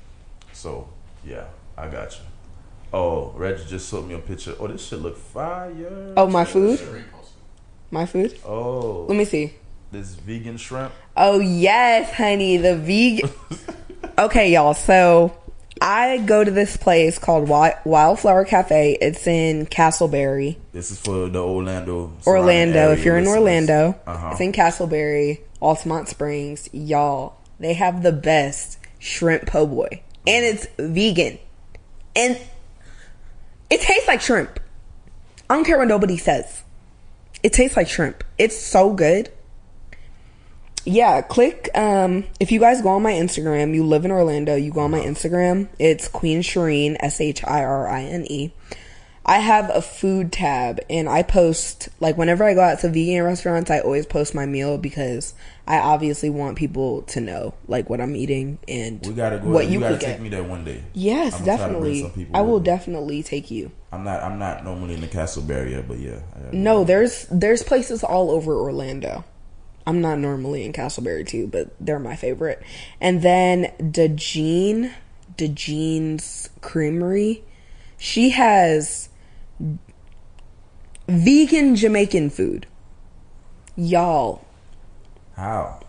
[0.54, 0.88] So
[1.26, 1.46] yeah,
[1.78, 2.22] I got you.
[2.94, 4.56] Oh, Reggie just showed me a picture.
[4.60, 6.14] Oh, this shit look fire.
[6.16, 6.80] Oh, my food?
[7.92, 8.40] My food?
[8.46, 9.54] Oh, Let me see.
[9.92, 10.94] this vegan shrimp.
[11.16, 13.30] Oh yes, honey, the vegan.
[14.18, 14.74] okay, y'all.
[14.74, 15.36] So
[15.82, 18.98] I go to this place called Wildflower Cafe.
[19.02, 22.12] It's in Casselberry, This is for the Orlando.
[22.26, 22.92] Orlando.
[22.92, 23.40] If you're in listeners.
[23.40, 24.30] Orlando, Uh-huh.
[24.32, 26.70] it's in Casselberry, Altamonte Springs.
[26.74, 31.38] Y'all, they have the best shrimp po' boy, and it's vegan,
[32.16, 32.38] and
[33.70, 34.60] it tastes like shrimp.
[35.50, 36.64] I don't care what nobody says.
[37.44, 38.24] It tastes like shrimp.
[38.38, 39.30] It's so good.
[40.90, 41.70] Yeah, click.
[41.76, 44.92] Um, if you guys go on my Instagram, you live in Orlando, you go on
[44.92, 45.68] my Instagram.
[45.78, 48.54] It's Queen Shireen, S H I R I N E.
[49.26, 53.22] I have a food tab, and I post like whenever I go out to vegan
[53.26, 55.34] restaurants, I always post my meal because
[55.68, 59.50] I obviously want people to know like what I'm eating and We gotta go.
[59.50, 60.22] what you you gotta could take get.
[60.22, 60.82] me there one day.
[60.94, 62.30] Yes, I'ma try to bring definitely.
[62.34, 63.74] I will definitely take you.
[63.92, 64.24] I'm not.
[64.24, 66.20] I'm not normally in the Casselberry area, but yeah.
[66.54, 69.26] No, there's there's places all over Orlando.
[69.88, 72.62] I'm not normally in Casselberry too, but they're my favorite.
[73.00, 74.92] And then DeJean,
[75.38, 77.44] DeJean's Creamery,
[77.98, 79.08] she has
[81.08, 82.68] vegan Jamaican food.
[83.78, 84.44] Y'all,
[85.36, 85.80] How?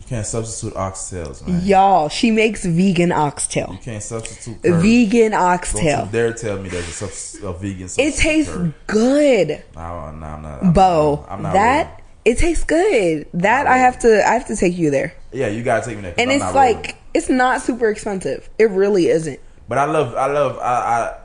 [0.00, 1.60] You can't substitute oxtails, man.
[1.64, 3.70] Y'all, she makes vegan oxtail.
[3.72, 4.80] You can't substitute curry.
[5.06, 6.04] Vegan Don't oxtail.
[6.06, 8.72] you dare tell me there's a, subs- a vegan It tastes curry.
[8.86, 10.62] good, No, no, I'm not.
[10.62, 11.16] I'm Bo.
[11.16, 12.02] not- I'm not that rolling.
[12.24, 13.26] It tastes good.
[13.34, 15.14] That I have to I have to take you there.
[15.32, 16.14] Yeah, you gotta take me there.
[16.18, 16.94] And it's like rolling.
[17.14, 18.48] it's not super expensive.
[18.58, 19.40] It really isn't.
[19.68, 21.18] But I love, I love, I,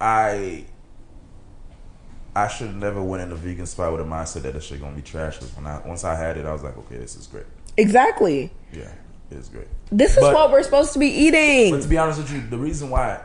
[0.00, 0.64] I, I,
[2.34, 4.96] I should never went in a vegan spot with a mindset that this shit gonna
[4.96, 5.38] be trash.
[5.38, 7.46] Because when I once I had it, I was like, okay, this is great.
[7.76, 8.52] Exactly.
[8.72, 8.90] Yeah,
[9.30, 9.68] it's great.
[9.92, 11.70] This is But- what we're supposed to be eating.
[11.72, 13.20] But to be honest with you, the reason why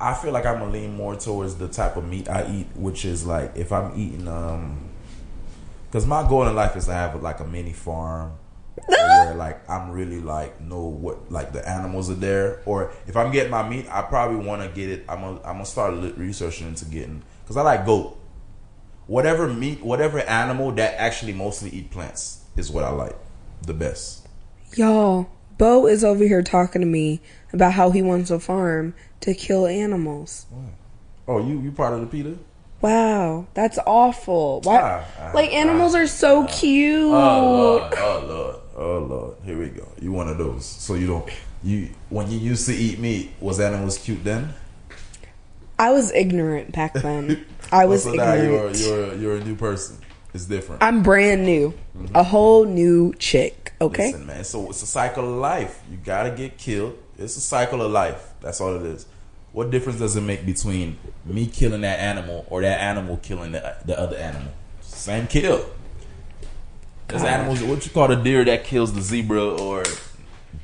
[0.00, 3.04] I feel like I'm gonna lean more towards the type of meat I eat, which
[3.04, 4.90] is like if I'm eating, um,
[5.92, 8.32] because my goal in life is to have like a mini farm
[8.86, 13.30] where like I'm really like know what like the animals are there, or if I'm
[13.30, 15.04] getting my meat, I probably want to get it.
[15.06, 18.18] I'm gonna I'm gonna start researching into getting because I like goat.
[19.06, 23.16] Whatever meat, whatever animal that actually mostly eat plants is what I like
[23.60, 24.26] the best.
[24.74, 25.28] Y'all,
[25.58, 27.20] Bo is over here talking to me
[27.52, 30.46] about how he wants a farm to kill animals.
[30.48, 30.64] What?
[31.28, 32.38] Oh, you you part of the PETA?
[32.82, 34.60] Wow, that's awful.
[34.62, 34.80] Why?
[34.80, 37.04] Ah, ah, like animals are so cute.
[37.04, 39.36] Oh lord, oh lord, oh lord.
[39.44, 39.86] Here we go.
[40.00, 40.66] You one of those.
[40.66, 41.28] So you don't
[41.62, 44.54] you when you used to eat meat, was animals cute then?
[45.78, 47.46] I was ignorant back then.
[47.72, 48.78] I was so now you're ignorant.
[48.80, 49.98] you're you're a new person.
[50.34, 50.82] It's different.
[50.82, 51.74] I'm brand new,
[52.14, 53.74] a whole new chick.
[53.80, 54.44] Okay, Listen, man.
[54.44, 55.82] So it's a cycle of life.
[55.90, 56.98] You gotta get killed.
[57.18, 58.32] It's a cycle of life.
[58.40, 59.06] That's all it is.
[59.52, 63.76] What difference does it make between me killing that animal or that animal killing the,
[63.84, 64.52] the other animal?
[64.80, 65.66] Same kill.
[67.08, 67.62] There's animals.
[67.62, 69.82] What you call the deer that kills the zebra or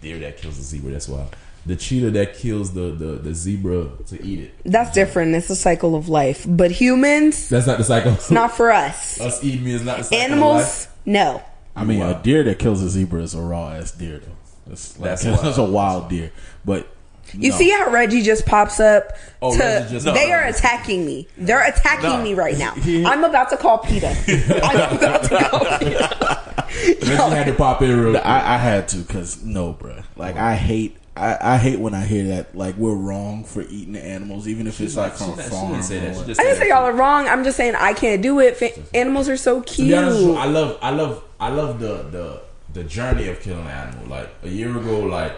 [0.00, 0.92] deer that kills the zebra?
[0.92, 1.36] That's wild.
[1.66, 4.54] The cheetah that kills the, the, the zebra to eat it.
[4.64, 5.34] that's different.
[5.34, 6.46] It's a cycle of life.
[6.48, 8.16] But humans, That's not the cycle.
[8.34, 9.20] not for us.
[9.20, 10.88] Us eating me is not the cycle of Animals, life.
[11.04, 11.42] no.
[11.76, 12.18] I mean, Wow.
[12.18, 14.32] a deer that kills a zebra is a raw ass deer, though.
[14.66, 16.32] That's, like, That's that's, a wild deer.
[16.64, 16.88] But
[17.32, 17.56] You no.
[17.56, 19.12] see how Reggie just pops up?
[19.42, 20.48] Oh, to, Reggie just- they no, are no.
[20.50, 21.28] attacking me.
[21.36, 22.22] They're attacking No.
[22.22, 22.72] me right now.
[23.08, 24.08] I'm about to call PETA.
[24.64, 26.44] I'm about to call PETA.
[27.02, 28.24] Reggie had to pop in real quick.
[28.26, 30.04] I, I had to because no, bruh.
[30.16, 30.96] Like I hate.
[31.16, 34.80] I, I hate when I hear that like we're wrong for eating animals, even if
[34.80, 35.72] it's like from a farm.
[35.72, 35.84] or what.
[35.90, 37.26] I didn't say y'all are wrong.
[37.26, 38.56] I'm just saying I can't do it.
[38.56, 40.36] Fa- Animals are so To be honest, cute.
[40.36, 44.06] I love, I love, I love the the the journey of killing an animal.
[44.06, 45.32] Like a year ago, like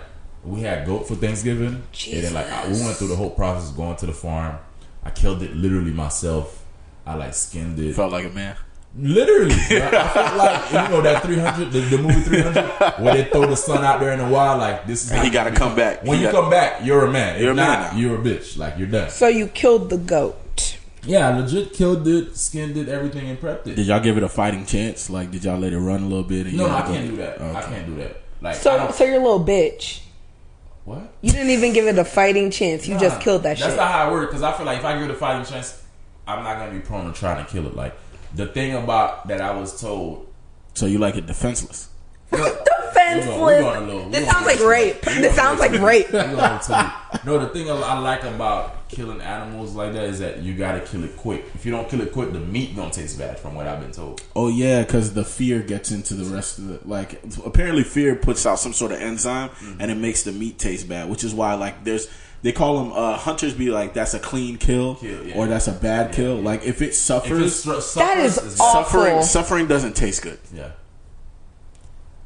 [0.45, 3.71] we had goat for Thanksgiving, and then like I, we went through the whole process
[3.71, 4.57] of going to the farm.
[5.03, 6.65] I killed it literally myself.
[7.07, 7.95] I like skinned it.
[7.95, 8.57] Felt like a man.
[8.99, 9.79] Literally, bro.
[9.93, 12.65] I felt like you know that three hundred, the, the movie three hundred,
[13.03, 14.61] where they throw the son out there in the wild.
[14.61, 16.03] Like this is he you gotta come back.
[16.05, 17.41] When He you got- come back, you're a man.
[17.41, 17.99] You're a man not, now.
[17.99, 18.57] you're a bitch.
[18.57, 19.09] Like you're done.
[19.11, 20.79] So you killed the goat.
[21.05, 23.77] Yeah, I legit killed it, skinned it, everything, and prepped it.
[23.77, 25.09] Did y'all give it a fighting chance?
[25.09, 26.47] Like, did y'all let it run a little bit?
[26.47, 27.41] and No, no, I can't do that.
[27.41, 28.21] I can't do that.
[28.43, 30.01] Like So so you're a little bitch.
[30.91, 31.13] What?
[31.21, 32.89] You didn't even give it a fighting chance.
[32.89, 33.77] You just killed that That's shit.
[33.77, 34.27] not how it works.
[34.27, 35.83] Because I feel like if I give it a fighting chance,
[36.27, 37.77] I'm not gonna be prone to trying to kill it.
[37.77, 37.95] Like
[38.35, 40.27] the thing about that I was told.
[40.75, 41.89] So you like it defenseless?
[43.17, 43.41] Defenseless.
[43.41, 45.01] We're going- going this sounds like rape.
[45.03, 46.07] This sounds like rape.
[46.09, 47.19] You know what I'm telling you.
[47.25, 51.05] No, the thing I like about killing animals like that is that you gotta kill
[51.05, 51.45] it quick.
[51.55, 53.39] If you don't kill it quick, the meat gonna taste bad.
[53.39, 54.23] From what I've been told.
[54.35, 57.21] Oh yeah, because the fear gets into the rest of the like.
[57.45, 59.81] Apparently, fear puts out some sort of enzyme, Mm-hmm.
[59.81, 61.09] and it makes the meat taste bad.
[61.11, 62.09] Which is why like there's
[62.43, 63.53] they call them uh, hunters.
[63.55, 65.37] Be like that's a clean kill, Kill, yeah.
[65.37, 66.39] or that's a bad kill.
[66.39, 66.43] yeah.
[66.45, 68.85] Like if it If suffers, it's su- suffers, That is it's- awful.
[69.01, 70.39] suffering suffering doesn't taste good.
[70.55, 70.71] Yeah.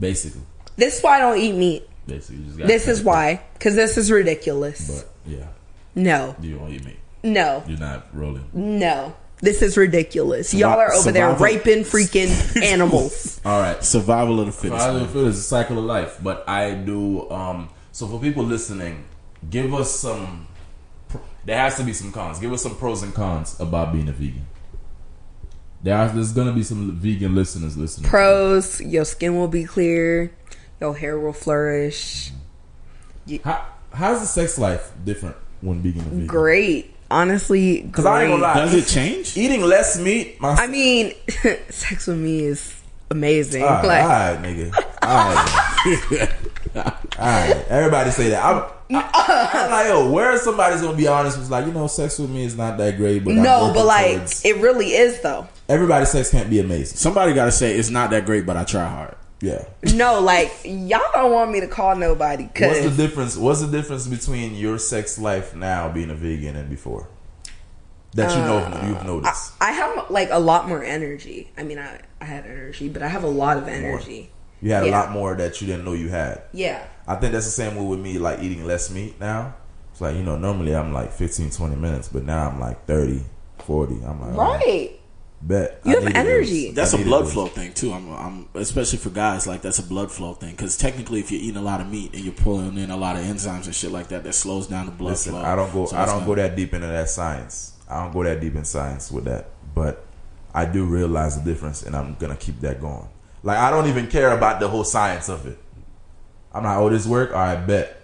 [0.01, 0.43] Basically,
[0.77, 1.89] This is why I don't eat meat.
[2.07, 3.43] basically, you just gotta This is it why.
[3.55, 5.05] Because this is ridiculous.
[5.25, 5.47] But yeah,
[5.95, 6.35] No.
[6.41, 6.99] you don't eat meat.
[7.23, 7.63] No.
[7.67, 8.45] You're not rolling.
[8.53, 9.15] No.
[9.41, 10.55] This is ridiculous.
[10.55, 12.31] Y'all are over there raping freaking
[12.63, 13.41] animals.
[13.45, 13.83] All right.
[13.85, 14.83] Survival of the fittest.
[14.83, 15.13] I man.
[15.13, 17.29] don't is a cycle of life, but I do.
[17.31, 19.05] Um, so for people listening,
[19.51, 20.49] give us some.
[21.45, 22.39] There has to be some cons.
[22.39, 24.47] Give us some pros and cons about being a vegan.
[25.83, 28.09] There are, there's gonna be some vegan listeners listening.
[28.09, 30.33] Pros, your skin will be clear,
[30.85, 32.31] your hair will flourish.
[33.43, 36.27] How, how's the sex life different when vegan and vegan?
[36.27, 36.95] Great.
[37.11, 38.55] Honestly, Because I ain't gonna lie.
[38.55, 39.37] Does it change?
[39.37, 41.15] Eating less meat, my I mean,
[41.71, 42.75] sex with me is
[43.11, 43.63] amazing.
[43.63, 44.75] All right, like, all right, nigga.
[45.03, 46.29] All right.
[47.19, 47.65] all right.
[47.69, 48.45] Everybody say that.
[48.45, 51.39] I'm, I, I'm like, yo, where somebody's gonna be honest?
[51.39, 53.87] Was like, you know, sex with me is not that great, but no, working but
[53.87, 55.47] like, towards- it really is though.
[55.69, 56.97] everybody's sex can't be amazing.
[56.99, 59.15] Somebody got to say it's not that great, but I try hard.
[59.45, 59.65] Yeah.
[59.95, 63.37] No, like, y'all don't want me to call nobody Cause What's the difference?
[63.37, 67.09] What's the difference between your sex life now being a vegan and before?
[68.15, 69.53] That you know uh, you've noticed.
[69.61, 71.51] I have like a lot more energy.
[71.59, 74.31] I mean, I, I had energy, but I have a lot of energy.
[74.63, 76.43] You had a lot more that you didn't know you had.
[76.53, 76.87] Yeah.
[77.07, 79.57] I think that's the same way with me, like eating less meat now.
[79.91, 83.25] It's like, you know, normally I'm like 15, 20 minutes, but now I'm like 30,
[83.59, 83.95] 40.
[84.05, 85.01] I'm like, oh, Right.
[85.47, 85.81] Bet.
[85.85, 86.67] You I have energy.
[86.67, 86.75] those.
[86.75, 87.33] That's I a blood those.
[87.33, 87.93] flow thing too.
[87.93, 91.41] I'm, I'm especially for guys like that's a blood flow thing because technically, if you're
[91.41, 93.91] eating a lot of meat and you're pulling in a lot of enzymes and shit
[93.93, 95.43] like that, that slows down the blood Listen, flow.
[95.43, 95.87] I don't go.
[95.87, 97.73] So I don't not- go that deep into that science.
[97.89, 99.51] I don't go that deep in science with that.
[99.75, 100.05] But
[100.55, 103.07] I do realize the difference, and I'm gonna keep that going.
[103.43, 105.59] Like I don't even care about the whole science of it.
[106.53, 107.31] I'm like, oh, this work.
[107.33, 108.01] All right, bet.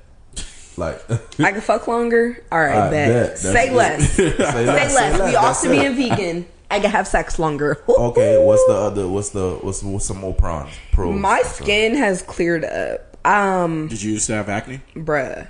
[0.77, 1.01] Like,
[1.41, 2.43] I can fuck longer.
[2.51, 3.09] All right, I bet.
[3.09, 3.27] bet.
[3.29, 4.13] That's Say less.
[4.17, 4.95] say Say less.
[4.95, 5.15] less.
[5.15, 5.35] We less.
[5.37, 6.17] also That's being it.
[6.19, 6.47] vegan.
[6.71, 7.83] I can have sex longer.
[7.89, 9.09] Okay, what's the other?
[9.09, 10.69] What's the what's, what's some more pros?
[10.93, 11.19] Pros.
[11.19, 13.17] My skin has cleared up.
[13.27, 14.81] Um, Did you used to have acne?
[14.95, 15.47] bruh.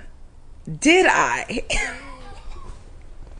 [0.79, 1.63] Did I?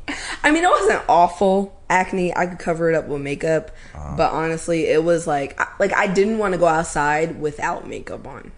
[0.44, 2.36] I mean, it wasn't awful acne.
[2.36, 4.16] I could cover it up with makeup, Uh-huh.
[4.18, 8.52] but honestly, it was like like I didn't want to go outside without makeup on.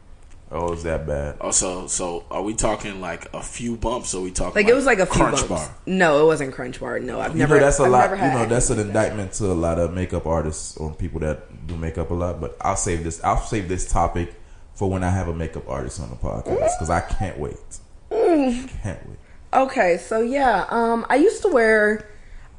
[0.53, 1.37] Oh, is that bad?
[1.41, 4.13] Also, so so are we talking like a few bumps?
[4.13, 5.67] Or are we talking Like, it was like a few crunch bumps.
[5.67, 5.75] bar?
[5.87, 6.99] No, it wasn't crunch bar.
[6.99, 7.55] No, I've You never.
[7.55, 8.09] know that's a I've lot.
[8.11, 8.87] You know that's an like that.
[9.07, 12.39] indictment to a lot of makeup artists or people that do makeup a lot.
[12.39, 13.23] But I'll save this.
[13.23, 14.35] I'll save this topic
[14.75, 17.57] for when I have a makeup artist on the podcast because I can't wait.
[18.11, 18.69] Mm.
[18.83, 19.17] Can't wait
[19.53, 22.07] Okay, so yeah, um, I used to wear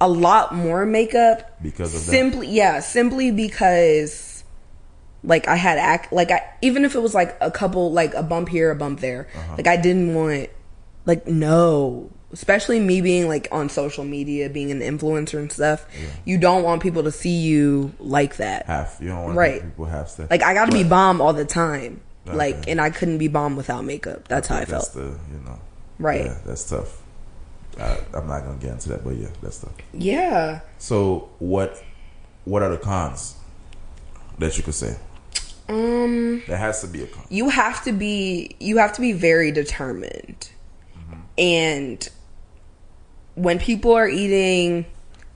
[0.00, 2.10] a lot more makeup because of that.
[2.10, 4.33] simply, yeah, simply because
[5.24, 8.22] like I had act like I even if it was like a couple like a
[8.22, 9.54] bump here, a bump there, Uh-huh.
[9.56, 10.50] like I didn't want
[11.06, 15.86] like no, especially me being like on social media, being an influencer and stuff.
[16.24, 18.66] You don't want people to see you like that.
[18.66, 18.98] half.
[19.00, 19.62] You don't want Right.
[19.62, 20.30] people half stuff.
[20.30, 22.00] Like I got to be bomb all the time.
[22.26, 24.28] Like and I couldn't be bomb without makeup.
[24.28, 24.92] That's how I that's felt.
[24.94, 25.58] the you know.
[25.98, 26.24] Right.
[26.26, 27.00] Yeah, that's tough.
[27.78, 29.72] I, I'm not gonna get into that, but yeah, that's tough.
[29.92, 30.60] Yeah.
[30.78, 31.82] So what?
[32.46, 33.34] What are the cons
[34.38, 34.96] that you could say?
[35.68, 37.24] Um There has to be a con.
[37.30, 40.50] you have to be you have to be very determined.
[41.36, 42.06] And
[43.34, 44.86] when people are eating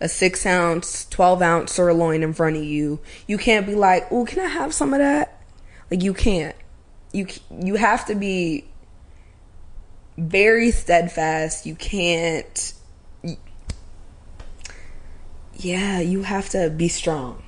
[0.01, 4.25] a six ounce 12 ounce sirloin in front of you you can't be like oh
[4.25, 5.43] can i have some of that?
[5.91, 6.55] Like you can't.
[7.13, 7.27] You
[7.61, 8.67] you have to be
[10.19, 11.65] very steadfast.
[11.65, 12.75] You can't
[15.61, 17.43] yeah you have to be strong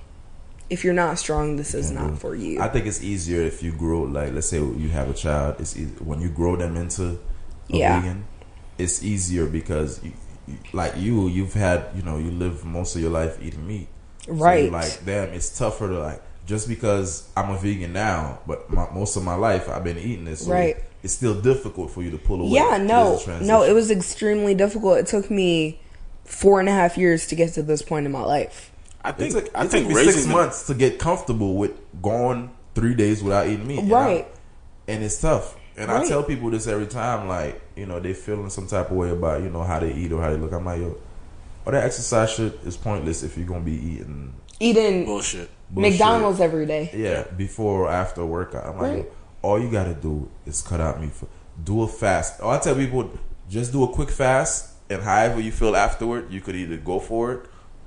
[0.70, 2.16] if you're not strong this is not mm-hmm.
[2.16, 5.14] for you I think it's easier if you grow like let's say you have a
[5.14, 5.56] child.
[5.58, 7.18] It's easy, when you grow them into
[7.72, 8.00] a Yeah.
[8.00, 8.24] vegan.
[8.78, 10.12] It's easier because you,
[10.48, 13.88] you, like you, you've had you know you live most of your life eating meat,
[14.24, 14.70] So Right.
[14.70, 19.16] like damn, it's tougher to like just because I'm a vegan now, but my, most
[19.16, 20.44] of my life I've been eating this.
[20.46, 20.76] So Right.
[21.02, 22.50] It's still difficult for you to pull away.
[22.50, 24.98] Yeah, no, no, it was extremely difficult.
[24.98, 25.80] It took me
[26.24, 28.69] four and a half years to get to this point in my life.
[29.04, 31.56] I It think took, I it think took me six them- months to get comfortable
[31.56, 33.78] with going three days without eating meat.
[33.80, 34.24] And Right.
[34.26, 35.56] I- And, it's tough.
[35.76, 38.96] And I tell people this every time, like, you know, they feeling some type of
[38.96, 40.52] way about, you know, how they eat or how they look.
[40.52, 40.96] I'm like, yo,
[41.64, 45.48] all that exercise shit is pointless if you're going to be eating Eating bullshit.
[45.70, 45.92] bullshit.
[45.92, 46.90] McDonald's every day.
[46.92, 48.66] Yeah, before or after workout.
[48.66, 48.96] I'm like, Right.
[49.04, 49.10] yo,
[49.42, 51.12] all you got to do is cut out meat.
[51.12, 51.26] For,
[51.62, 52.40] do a fast.
[52.42, 53.08] Oh, I tell people,
[53.48, 54.66] just do a quick fast.
[54.90, 57.40] And however you feel afterward, you could either go for it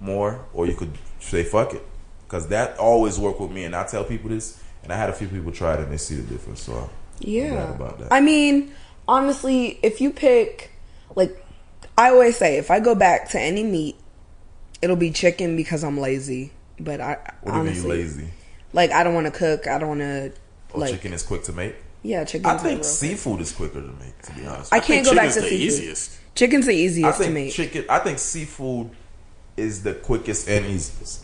[0.04, 1.84] more or you could say fuck it.
[2.26, 3.64] Because that always worked with me.
[3.64, 4.62] And I tell people this.
[4.84, 6.62] And I had a few people try it and they see the difference.
[6.62, 6.90] So I'm
[7.20, 7.50] Yeah.
[7.52, 8.08] glad about that.
[8.12, 8.74] I mean,
[9.08, 10.72] honestly, if you pick,
[11.16, 11.38] like,
[11.98, 13.96] I always say, if I go back to any meat,
[14.82, 16.52] it'll be chicken because I'm lazy.
[16.80, 18.28] But I what do you mean honestly, you lazy?
[18.74, 19.68] like, I don't want to cook.
[19.68, 20.34] I don't want to,
[20.74, 21.76] Oh, like, chicken is quick to make?
[22.02, 22.48] yeah, chicken.
[22.48, 24.74] I think seafood is quicker to make, to be honest.
[24.74, 25.62] I can't go back to the seafood.
[25.62, 26.20] easiest.
[26.36, 27.54] Chicken's the I easiest to think make.
[27.54, 27.86] chicken.
[27.90, 28.90] I think seafood
[29.58, 31.24] is the quickest and easiest.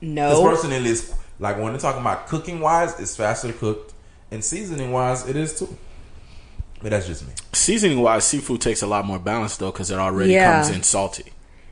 [0.00, 3.94] Because no, personally, it's like when they're talking about cooking wise, it's faster cooked,
[4.30, 5.76] and seasoning wise, it is too.
[6.80, 7.32] But that's just me.
[7.52, 10.62] Seasoning wise, seafood takes a lot more balance though because it already Yeah.
[10.62, 11.24] comes in salty.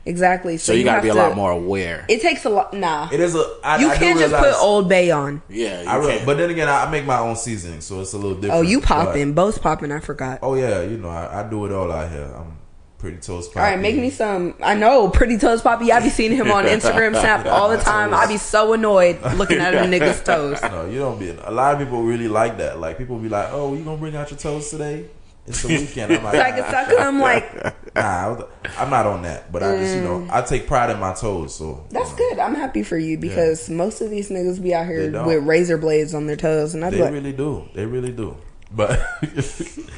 [0.05, 0.57] exactly.
[0.57, 2.05] So, you, got to be a lot more aware.
[2.09, 2.73] It takes a lot.
[2.73, 3.43] Nah, It is a.
[3.63, 5.41] I, you I can't just put Old Bay on.
[5.49, 6.25] yeah, you I re- can't.
[6.25, 8.53] but then again, I make my own seasoning, so it's a little different.
[8.55, 9.91] Oh, you But- popping, both popping.
[9.93, 10.39] I forgot.
[10.41, 12.29] Oh yeah, you know I, I do it all out here.
[12.35, 12.56] I'm
[12.97, 13.55] pretty toast.
[13.55, 14.55] All right, make me some.
[14.61, 15.91] I know, pretty toes poppy.
[15.91, 18.13] I be seeing him on Instagram Snap all the time.
[18.13, 20.61] I be so annoyed looking at a nigga's toes.
[20.61, 21.29] No, you don't be.
[21.29, 22.79] A lot of people really like that.
[22.79, 25.05] Like people be like, "Oh, you gonna bring out your toes today?
[25.45, 27.19] It's the weekend." I'm like, So I can suck them.
[27.19, 28.43] Like Nah,
[28.77, 29.51] I'm not on that.
[29.51, 30.29] But I just, you know, mm.
[30.29, 31.55] I take pride in my toes.
[31.55, 32.39] So that's you know, good.
[32.39, 36.13] I'm happy for you because most of these niggas be out here with razor blades
[36.13, 37.67] on their toes, and I They like, really do.
[37.73, 38.37] They really do.
[38.69, 38.99] But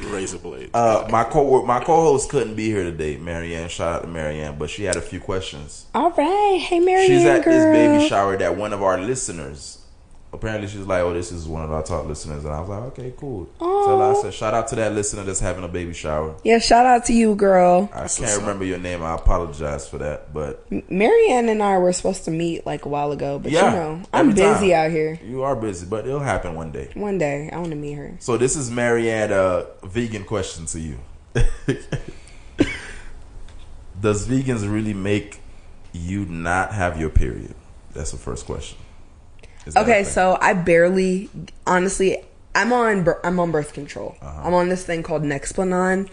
[0.06, 0.70] razor blade.
[0.74, 3.68] uh, my co my co-host couldn't be here today, Marianne.
[3.70, 5.88] Shout out to Marianne, but she had a few questions.
[5.96, 9.79] "All right, hey Marianne, She's at girl." this baby shower that one of our listeners
[10.32, 12.84] apparently she's like, "Oh, this is one of our top listeners," and I was like,
[12.84, 16.36] "Okay, cool." So I said, "Shout out to that listener that's having a baby shower."
[16.44, 17.90] Yeah, shout out to you, girl.
[17.94, 18.42] I what's can't up.
[18.42, 19.02] remember your name.
[19.04, 23.12] I apologize for that, but Marianne and I were supposed to meet like a while
[23.12, 24.86] ago, but yeah, you know, I'm busy time.
[24.86, 25.20] out here.
[25.24, 26.90] You are busy, but it'll happen one day.
[26.94, 28.16] One day, I want to meet her.
[28.20, 31.00] So this is Marianne, a vegan question to you.
[34.02, 35.40] Does vegans really make
[35.92, 37.54] you not have your period?
[37.94, 38.78] That's the first question.
[39.66, 41.30] Is that a Okay, so I barely,
[41.68, 42.18] honestly,
[42.56, 44.16] I'm on I'm on birth control.
[44.22, 44.42] Uh-huh.
[44.48, 46.10] I'm on this thing called Nexplanon,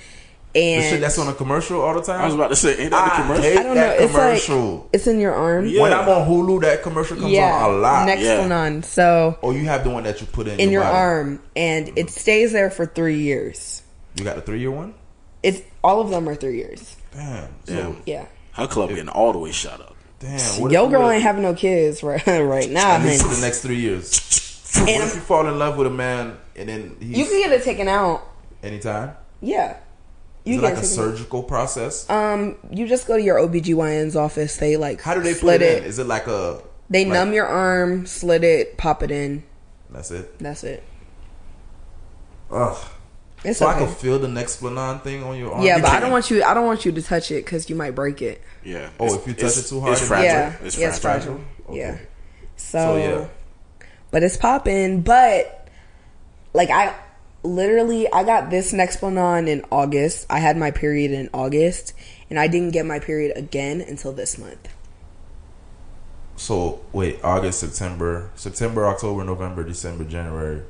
[0.53, 2.21] the and shit that's on a commercial all the time.
[2.21, 3.43] I was about to say, ain't that the I commercial?
[3.43, 3.81] hate I don't know.
[3.81, 5.67] that It's like it's in your arm.
[5.67, 5.83] Yeah.
[5.83, 8.09] When I'm on Hulu, that commercial comes Yeah, on a lot.
[8.09, 8.85] Nexplanon.
[8.85, 10.97] So Oh, you have the one that you put in, in your body.
[10.97, 13.83] arm, and it stays there for three years.
[14.17, 14.95] You got the three year one.
[15.43, 16.97] It's all of them are three years.
[17.13, 17.49] Damn.
[17.65, 18.03] So Damn.
[18.07, 18.27] Yeah.
[18.53, 19.96] Her club getting all the way shot up.
[20.21, 20.61] Damn.
[20.61, 22.97] What Yo, girl ain't having no kids right right now.
[22.97, 24.33] at least for the next three years.
[24.79, 27.41] And what if you fall in love with a man and then he's you can
[27.41, 28.23] get it taken out.
[28.63, 29.17] anytime?
[29.41, 29.79] Yeah.
[30.45, 30.95] Is You it like a taken out.
[30.95, 32.09] surgical process?
[32.11, 34.57] Um, you just go to your OBGYN's office.
[34.59, 35.89] They like How do they put slit it in?
[35.89, 36.63] Is it like a?
[36.91, 39.43] They like- numb your arm, slit it, pop it in.
[39.91, 40.39] That's it.
[40.39, 40.83] That's it.
[42.51, 42.77] Ugh.
[43.47, 45.63] It's so I can feel the Nexplanon thing on your arm.
[45.63, 46.43] yeah, You but I can't- don't want you.
[46.43, 48.43] I don't want you to touch it because you might break it.
[48.65, 48.89] Yeah.
[48.99, 50.25] Oh, It's- if you touch it too hard, it's fragile.
[50.27, 51.35] Yeah, It's yeah, it's fragile.
[51.37, 51.71] fragile.
[51.71, 51.79] Okay.
[51.79, 51.97] Yeah.
[52.57, 53.27] So, So, yeah.
[54.11, 55.03] but it's popping.
[55.03, 55.69] But
[56.55, 56.95] like I
[57.43, 60.27] literally, I got this Nexplanon in August.
[60.29, 61.93] I had my period in August,
[62.29, 64.69] and I didn't get my period again until this month.
[66.37, 70.63] So wait, August, September, September, October, November, December, January,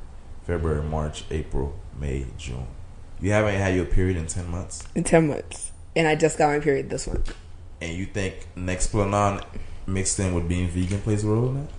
[0.46, 2.66] February, March, April, May, June.
[3.20, 6.48] You haven't had your period in ten months, In ten months, and I just got
[6.50, 7.34] my period this month.
[7.80, 9.42] and you think Nexplanon
[9.86, 11.70] mixed in with being vegan plays a role in that,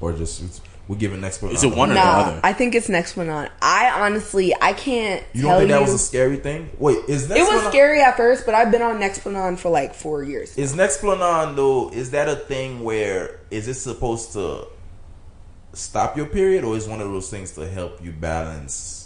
[0.00, 1.52] or just it's- we're giving Nexplanon?
[1.52, 2.40] Is it one or the other?
[2.42, 3.50] I think it's Nexplanon.
[3.60, 5.82] I honestly, I can't You don't think that you.
[5.82, 6.70] was a scary thing?
[6.78, 7.36] Wait, is Nexplanon?
[7.36, 10.56] it was scary at first, but I've been on Nexplanon for like four years.
[10.56, 11.90] Is Nexplanon though?
[11.90, 14.66] Is that a thing where is it supposed to
[15.74, 18.97] stop your period, or is one of those things to help you balance?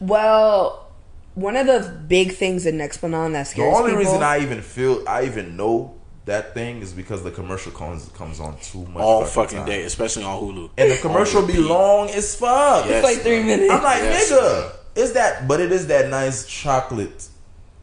[0.00, 0.86] Well,
[1.34, 4.04] one of the big things in Nexplanon that scares The only people.
[4.04, 5.94] reason I even feel I even know
[6.26, 9.66] that thing is because the commercial comes comes on too much all fucking time.
[9.66, 10.70] day, especially on Hulu.
[10.78, 12.86] and the commercial On be long as fuck.
[12.86, 13.70] Yes, it's like three minutes.
[13.72, 14.32] I'm like, Yes.
[14.32, 15.46] nigga, is that?
[15.48, 17.28] But it is that nice chocolate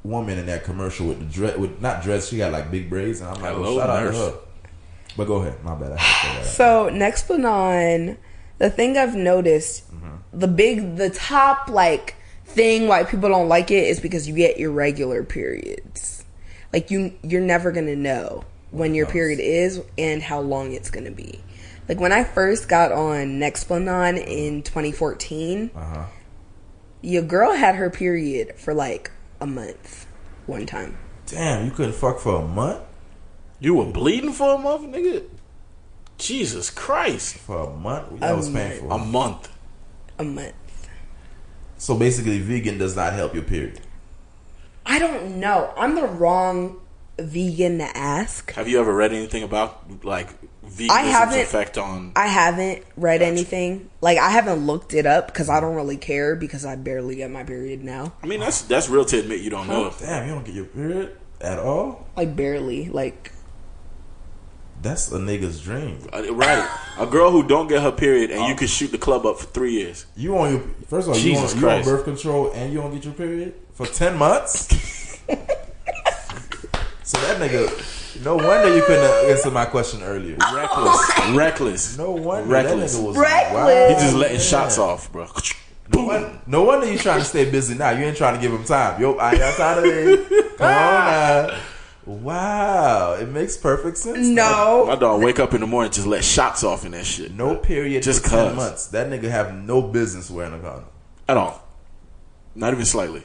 [0.04, 2.30] woman in that commercial with the dress, with not dress.
[2.30, 4.16] She got like big braids, and I'm like, oh, Hello, oh, shout out nurse.
[4.18, 4.38] to her.
[5.18, 5.92] But go ahead, my bad.
[5.92, 6.46] I to say that.
[6.46, 8.18] So Nexplanon,
[8.62, 9.84] the thing I've noticed,
[10.32, 14.58] the big, the top like thing why people don't like it is because you get
[14.60, 16.24] irregular periods.
[16.72, 21.12] Like you, you're never gonna know when your period is and how long it's gonna
[21.12, 21.40] be.
[21.90, 26.04] Like when I first got on Nexplanon in 2014, Uh-huh.
[27.02, 30.06] your girl had her period for like a month,
[30.46, 30.98] one time.
[31.26, 32.82] Damn, you couldn't fuck for a month.
[33.60, 35.24] You were bleeding for a month, nigga.
[36.22, 38.70] Jesus Christ, For a month, that A was month.
[38.72, 38.92] painful.
[38.92, 39.50] a month.
[40.20, 40.54] A month.
[41.78, 43.80] so basically, vegan does not help your period.
[44.86, 45.74] I don't know.
[45.76, 46.80] I'm the wrong
[47.20, 48.52] vegan to ask.
[48.54, 50.30] Have you ever read anything about like
[50.66, 52.12] veganism's I haven't- effect on?
[52.16, 53.90] I haven't read anything.
[54.02, 57.32] Like I haven't looked it up because I don't really care because I barely get
[57.32, 58.14] my period now.
[58.24, 59.92] I mean, that's that's real to admit you don't know.
[60.00, 62.08] Damn, you don't get your period at all.
[62.16, 62.90] Like barely.
[62.90, 63.32] Like
[64.82, 66.00] That's a nigga's dream.
[66.12, 66.68] Uh, Right,
[66.98, 69.46] a girl who don't get her period and you can shoot the club up for
[69.48, 70.06] three years.
[70.16, 72.80] You on your first of all, Jesus you on, you on birth control and you
[72.82, 74.68] don't get your period for ten months.
[77.04, 80.38] so that nigga, no wonder you couldn't answer my question earlier.
[80.54, 81.98] Reckless, reckless.
[81.98, 82.94] No wonder Reckless.
[82.94, 83.54] that nigga was Reckless.
[83.54, 83.90] wild.
[83.90, 85.28] He just letting shots off, bro.
[85.94, 87.90] No, won- no wonder you trying to stay busy now.
[87.92, 89.02] You ain't trying to give him time.
[89.02, 90.24] Yo, I ain't got time today.
[90.58, 91.06] Come on
[91.48, 91.60] now.
[92.06, 94.28] Wow, it makes perfect sense.
[94.28, 95.00] No, My no.
[95.00, 97.32] dog wake up in the morning just let shots off in that shit.
[97.32, 98.88] No period Just for ten months.
[98.88, 100.86] That nigga have no business wearing a condom.
[101.30, 101.64] At all.
[102.56, 103.24] Not even slightly.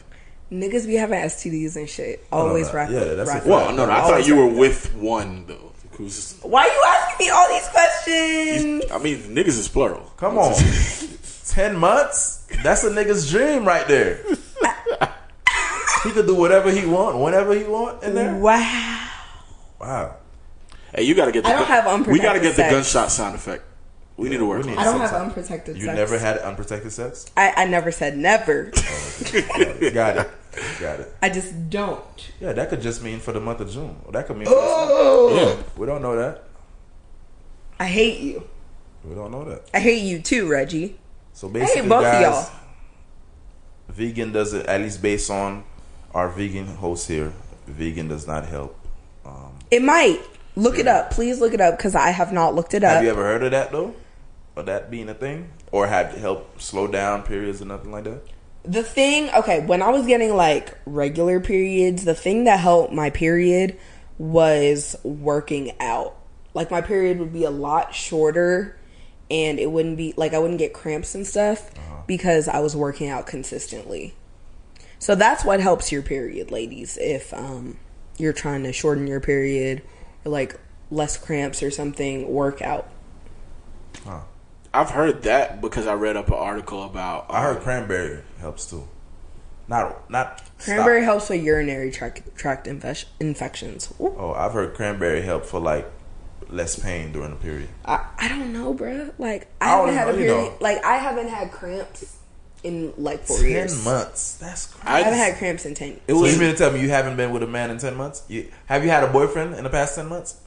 [0.53, 2.25] Niggas be having STDs and shit.
[2.31, 2.75] Always no.
[2.75, 2.91] rock.
[2.91, 3.93] Yeah, that's a rock- Well, no, no.
[3.93, 5.73] I thought you were like with one though.
[5.93, 6.39] Who's?
[6.43, 8.85] Why you asking me all these questions?
[8.93, 10.13] I mean, niggas is plural.
[10.19, 10.55] Come on.
[11.47, 12.47] Ten months?
[12.63, 14.23] That's a nigga's dream right there.
[16.07, 18.35] he could do whatever he want, whenever he want in there.
[18.37, 19.09] Wow.
[19.81, 20.17] Wow.
[20.95, 21.45] Hey, you gotta get.
[21.45, 23.65] The I don't gun- have We gotta unprotected get the gunshot sound effect.
[24.17, 25.29] We need to work we on need I don't have Sometimes.
[25.37, 25.97] unprotected You sex.
[25.97, 27.27] never had unprotected sex?
[27.37, 28.71] I, I never said never.
[28.75, 30.31] Oh, Got it.
[30.81, 31.15] Got it.
[31.21, 32.31] I just don't.
[32.41, 33.95] Yeah, that could just mean for the month of June.
[34.13, 35.35] That could mean Oh.
[35.35, 35.63] Yeah.
[35.77, 36.45] We don't know that.
[37.79, 38.43] I hate you.
[39.05, 39.69] We don't know that.
[39.75, 40.99] I hate you too, Reggie.
[41.35, 42.51] So basically, both of guys, y'all.
[43.91, 45.63] vegan does it at least based on
[46.15, 47.33] our vegan host here.
[47.67, 48.79] Vegan does not help.
[49.25, 50.21] Um, It might.
[50.55, 51.11] Look it up.
[51.11, 52.95] Please look it up because I have not looked it up.
[52.95, 53.95] have you ever heard of that though?
[54.55, 58.05] Of that being a thing, or have it helped slow down periods or nothing like
[58.05, 58.23] that?
[58.65, 63.11] The thing, okay, when I was getting like regular periods, the thing that helped my
[63.11, 63.79] period
[64.17, 66.17] was working out.
[66.55, 68.79] Like my period would be a lot shorter
[69.31, 71.71] and it wouldn't be like I wouldn't get cramps and stuff
[72.07, 74.15] because I was working out consistently.
[74.99, 77.79] So that's what helps your period, ladies, if um
[78.19, 79.83] you're trying to shorten your period
[80.25, 80.59] or like
[80.91, 82.89] less cramps or something, work out.
[84.05, 84.21] Huh.
[84.73, 87.27] I've heard that because I read up an article about.
[87.31, 88.89] I heard um, cranberry helps too.
[89.69, 91.13] Not not Cranberry stop.
[91.13, 93.93] helps with urinary tract, tract infec- infections.
[94.01, 94.15] Ooh.
[94.17, 95.91] Oh, I've heard cranberry help for like
[96.49, 97.69] less pain during the period.
[97.85, 99.13] I, I don't know, bruh.
[99.19, 100.51] Like I, I haven't don't had a know, you period.
[100.53, 100.57] know.
[100.61, 102.16] Like I haven't had cramps
[102.67, 103.85] in like four Ten years.
[103.85, 104.35] months.
[104.39, 104.89] That's crazy.
[104.89, 106.01] I haven't had cramps in ten.
[106.09, 107.79] It so was you mean to tell me you haven't been with a man in
[107.79, 108.23] ten months?
[108.29, 110.41] You, have you had a boyfriend in the past ten months?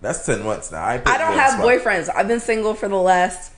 [0.00, 0.82] That's ten months now.
[0.82, 2.08] I, I don't have boyfriends.
[2.14, 3.52] I've been single for the last.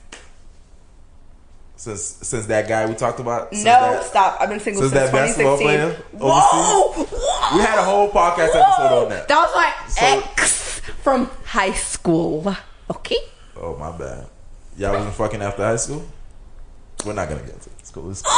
[1.75, 3.51] since since that guy we talked about.
[3.53, 4.37] No, that- stop.
[4.41, 6.03] I've been single since since, that basketball 2016.
[6.03, 8.61] player Whoa, whoa, We had a whole podcast whoa.
[8.61, 9.27] episode on that.
[9.27, 12.55] That was my So- ex from high school.
[12.89, 13.17] Okay.
[13.55, 14.27] Oh my bad.
[14.77, 16.05] Y'all wasn't fucking after high school.
[17.07, 17.75] We're not gonna get into it.
[17.77, 18.01] Let's go.
[18.01, 18.29] Let's go.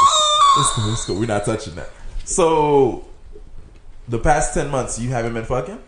[0.58, 0.82] Let's go.
[0.88, 1.14] Let's go.
[1.16, 1.90] We're not touching that.
[2.24, 3.08] So,
[4.08, 5.80] the past ten months you haven't been fucking.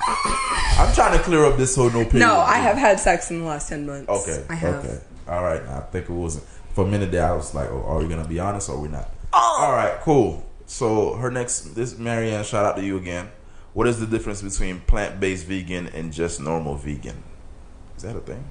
[0.00, 2.26] I'm trying to clear up this whole no period.
[2.26, 4.08] No, I have had sex in the last ten months.
[4.08, 4.44] Okay.
[4.48, 4.84] I have.
[4.84, 4.98] Okay.
[5.28, 5.62] All right.
[5.62, 6.44] I think it wasn't.
[6.74, 8.88] For a minute there, I was like, oh, "Are we gonna be honest or we
[8.88, 9.58] not?" Oh.
[9.60, 10.00] All right.
[10.00, 10.44] Cool.
[10.66, 12.44] So her next, this Marianne.
[12.44, 13.30] Shout out to you again.
[13.72, 17.22] What is the difference between plant based vegan and just normal vegan?
[17.96, 18.44] Is that a thing?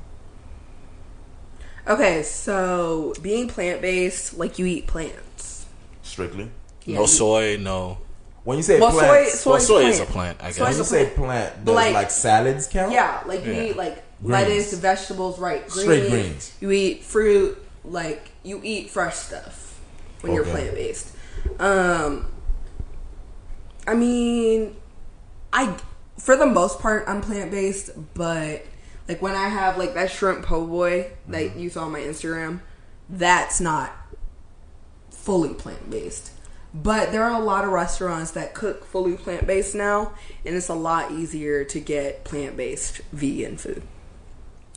[1.87, 5.65] Okay, so being plant based, like you eat plants.
[6.01, 6.49] Strictly.
[6.85, 7.97] Yeah, no you- soy, no.
[8.45, 9.93] When you say Well, soy, plants, soy, Well, soy plant.
[9.93, 10.75] is a plant, I Soy's when guess.
[10.77, 11.15] you a say plant.
[11.15, 12.91] plant, does Like- like, salads count?
[12.91, 13.61] Yeah, like you Yeah.
[13.63, 14.31] eat like Greens.
[14.31, 15.67] lettuce, vegetables, right?
[15.67, 15.81] Greens.
[15.83, 16.51] Straight greens.
[16.59, 19.75] You eat fruit, like you eat fresh stuff
[20.21, 20.51] when you're Okay.
[20.51, 21.07] plant based.
[21.59, 22.25] Um,
[23.87, 24.75] I mean,
[25.53, 25.75] I
[26.17, 28.65] for the most part I'm plant based, but
[29.07, 31.59] like when I have like that shrimp po' boy that Mm-hmm.
[31.59, 32.61] you saw on my Instagram,
[33.09, 33.91] that's not
[35.09, 36.31] fully plant based.
[36.75, 40.69] But there are a lot of restaurants that cook fully plant based now, and it's
[40.69, 43.83] a lot easier to get plant based vegan food.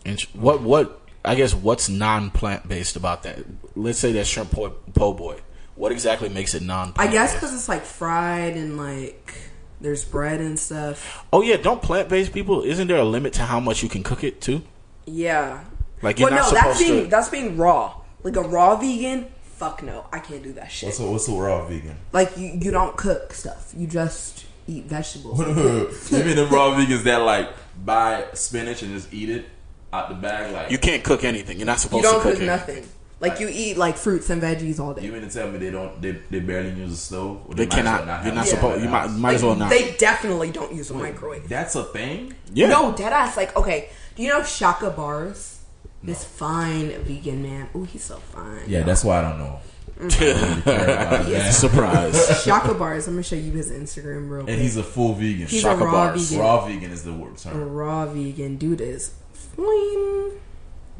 [0.04, 3.38] And what what I guess what's non plant based about that?
[3.74, 5.40] Let's say that shrimp po, po' boy.
[5.74, 6.92] What exactly makes it non?
[6.96, 9.32] I guess because it's like fried and like
[9.80, 11.24] there's bread and stuff.
[11.32, 12.62] Oh yeah, don't plant based people?
[12.62, 14.62] Isn't there a limit to how much you can cook it too?
[15.06, 15.64] Yeah.
[16.02, 17.10] Like you're well, not no, that's supposed being to.
[17.10, 17.94] that's being raw.
[18.22, 20.88] Like a raw vegan, fuck no, I can't do that shit.
[20.88, 21.96] What's a, what's a raw vegan?
[22.12, 23.72] like you, you don't cook stuff.
[23.76, 25.38] You just eat vegetables.
[26.10, 27.50] you mean the raw vegans that like
[27.84, 29.46] buy spinach and just eat it
[29.92, 30.52] out the bag?
[30.52, 31.58] Like You can't cook anything.
[31.58, 32.46] You're not you supposed don't to cook, cook it.
[32.46, 32.88] nothing.
[33.18, 35.02] Like you eat like fruits and veggies all day.
[35.02, 36.00] You mean to tell me they don't?
[36.02, 37.40] They, they barely use a stove?
[37.48, 38.24] Or They might as well cannot.
[38.26, 38.80] you're not it supposed.
[38.80, 39.18] You the might house?
[39.18, 39.70] might as well not.
[39.70, 41.48] They definitely don't use a microwave.
[41.48, 42.34] That's a thing.
[42.52, 42.68] yeah.
[42.68, 43.36] No, dead ass.
[43.38, 45.62] Like, okay, do you know Shaka Bars?
[46.02, 47.68] This fine vegan man.
[47.74, 48.60] Ooh, he's so fine.
[48.66, 49.58] Yeah, that's why I don't know.
[49.98, 51.26] Mm.
[51.28, 52.42] yeah Surprise.
[52.44, 53.08] Shaka Bars.
[53.08, 54.52] I'm gonna show you his Instagram real quick.
[54.52, 55.46] And he's a full vegan.
[55.46, 56.28] He's Shaka a raw Bars.
[56.28, 56.44] vegan.
[56.44, 57.72] raw vegan is the word A term.
[57.72, 60.32] raw vegan dude is fine.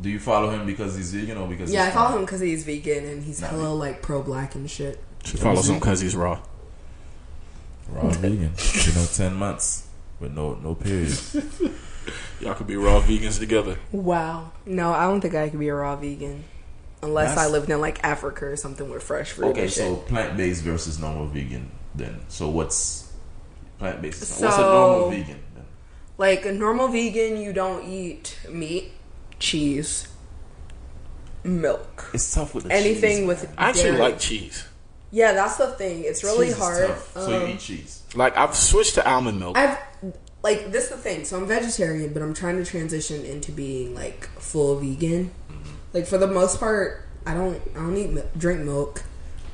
[0.01, 2.64] Do you follow him because he's vegan or because Yeah, I follow him because he's
[2.64, 5.01] vegan and he's Nah, hella like pro black and shit.
[5.24, 6.40] She follows him because he's raw.
[7.88, 8.53] Raw vegan.
[8.84, 9.86] You know, ten months
[10.20, 11.16] with no no period.
[12.40, 13.78] Y'all could be raw vegans together.
[13.92, 14.53] Wow.
[14.66, 16.44] No, I don't think I could be a raw vegan
[17.03, 19.49] unless That's- I lived in like Africa or something with fresh fruit.
[19.49, 19.84] Okay, and shit.
[19.84, 21.70] so plant based versus normal vegan.
[21.94, 23.11] Then, so what's
[23.78, 24.20] plant based?
[24.20, 25.38] what's a So- normal vegan?
[25.55, 25.64] Then?
[26.18, 28.90] Like a normal vegan, you don't eat meat,
[29.39, 30.09] cheese,
[31.45, 33.45] milk, It's tough with the anything cheese, with.
[33.45, 33.55] man.
[33.59, 33.99] I actually dairy.
[33.99, 34.64] like cheese.
[35.12, 36.03] Yeah, that's the thing.
[36.05, 36.89] It's really Cheese is hard.
[36.89, 37.12] tough.
[37.14, 38.03] so Um, you eat cheese.
[38.14, 39.57] Like I've switched to almond milk.
[39.57, 39.78] I've
[40.43, 41.24] like this is the thing.
[41.24, 45.30] So I'm vegetarian, but I'm trying to transition into being like full vegan.
[45.51, 45.70] Mm-hmm.
[45.93, 49.05] Like for the most part, I don't I don't eat mi- drink milk.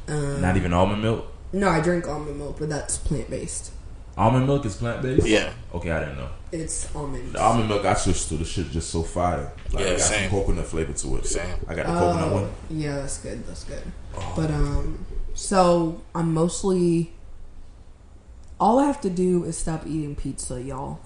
[0.08, 1.26] Um, Not even almond milk.
[1.52, 3.70] no, I drink almond milk, but that's plant based.
[4.16, 5.26] Almond milk is plant based.
[5.26, 5.52] Yeah.
[5.74, 6.28] Okay, I didn't know.
[6.52, 7.32] It's almond.
[7.32, 9.52] The almond milk I switched to the shit just so fire.
[9.72, 10.30] Like, Yeah, I got same.
[10.30, 11.26] some coconut flavor to it.
[11.26, 11.54] Same.
[11.66, 12.50] I got the coconut Oh, one.
[12.68, 13.46] yeah, that's good.
[13.46, 13.82] That's good.
[14.14, 14.32] Oh.
[14.36, 17.12] But um, so I'm mostly.
[18.60, 21.00] All I have to do is stop eating pizza, y'all.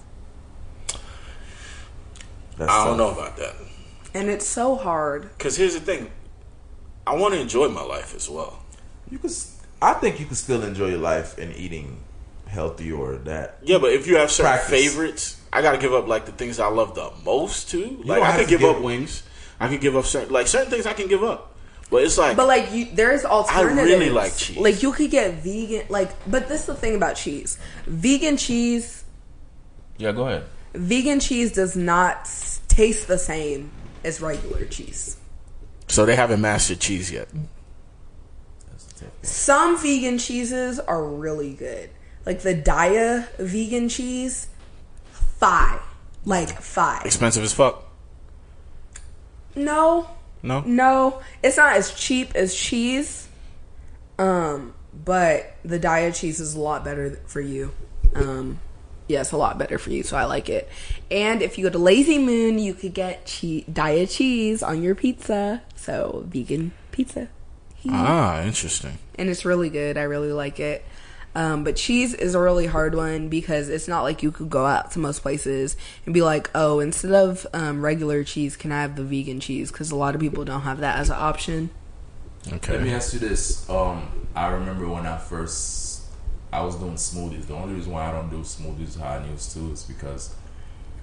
[2.57, 3.15] That's I don't tough.
[3.15, 3.55] know about that.
[4.13, 5.29] And it's so hard.
[5.37, 6.11] Because here's the thing,
[7.05, 8.63] I want to enjoy my life as well.
[9.09, 9.31] You could.
[9.81, 11.97] I think you can still enjoy your life in eating
[12.47, 13.57] healthy or that.
[13.63, 14.69] Yeah, but if you have certain Practice.
[14.69, 18.01] favorites, I got to give up like the things I love the most too.
[18.03, 19.23] Like I have could give give- up wings.
[19.59, 21.53] I could give up certain like certain things I can give up.
[21.89, 23.79] But it's like But like you, there's alternatives.
[23.79, 24.57] I really like cheese.
[24.57, 25.85] Like you could get vegan.
[25.89, 27.57] Like, but this is the thing about cheese.
[27.85, 29.03] Vegan cheese,
[29.97, 30.43] Yeah, go ahead.
[30.73, 32.25] vegan cheese does not
[32.67, 33.71] taste the same
[34.03, 35.17] as regular cheese.
[35.87, 37.29] so they haven't mastered cheese yet.
[38.69, 39.11] That's a tough one.
[39.23, 41.89] Some vegan cheeses are really good.
[42.27, 44.47] Like the Daiya vegan cheese,
[45.39, 45.79] five.
[46.25, 47.05] Like five.
[47.05, 47.85] Expensive as fuck.
[49.55, 50.09] No,
[50.43, 50.59] No.
[50.65, 53.29] no, it's not as cheap as cheese.
[54.19, 54.73] Um,
[55.05, 57.71] but the Daiya cheese is a lot better for you.
[58.13, 58.59] Um,
[59.07, 60.67] yeah, it's a lot better for you, so I like it.
[61.09, 64.95] And if you go to Lazy Moon, you could get che- Daiya cheese on your
[64.95, 65.61] pizza.
[65.77, 67.29] So vegan pizza,
[67.89, 68.97] Ah, interesting.
[69.17, 69.97] and it's really good.
[69.97, 70.83] I really like it.
[71.37, 74.65] Um, but cheese is a really hard one because it's not like you could go
[74.65, 78.81] out to most places and be like, oh, instead of um, regular cheese, can I
[78.81, 79.71] have the vegan cheese?
[79.71, 81.69] Because a lot of people don't have that as an option.
[82.51, 82.73] Okay.
[82.73, 83.69] Let me ask you this.
[83.69, 86.05] Um, I remember when I first
[86.51, 87.45] I was doing smoothies.
[87.45, 90.33] The only reason why I don't do smoothies how I used to is because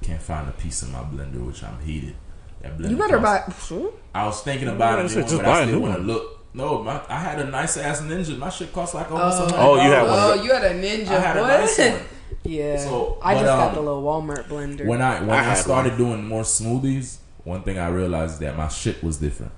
[0.03, 2.17] I can't find a piece in my blender which I'm heated.
[2.61, 3.87] That blender You better costs- buy.
[4.17, 6.44] I was thinking about it, just doing, but I a still want to look.
[6.55, 8.39] No, my, I had a nice ass ninja.
[8.39, 9.59] My shit cost like almost a hundred.
[9.59, 10.13] Oh, you had one.
[10.13, 11.09] Oh, you had a ninja.
[11.09, 11.49] I had a what?
[11.49, 12.01] nice one.
[12.45, 12.77] yeah.
[12.77, 14.87] So, I but, just got um, the little Walmart blender.
[14.87, 18.39] When I when I I, had started doing more smoothies, one thing I realized is
[18.39, 19.53] that my shit was different.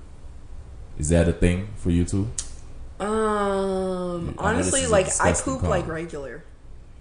[0.99, 2.31] Is that a thing for you too?
[2.99, 6.45] um, this honestly, like I disgusting poop like regular,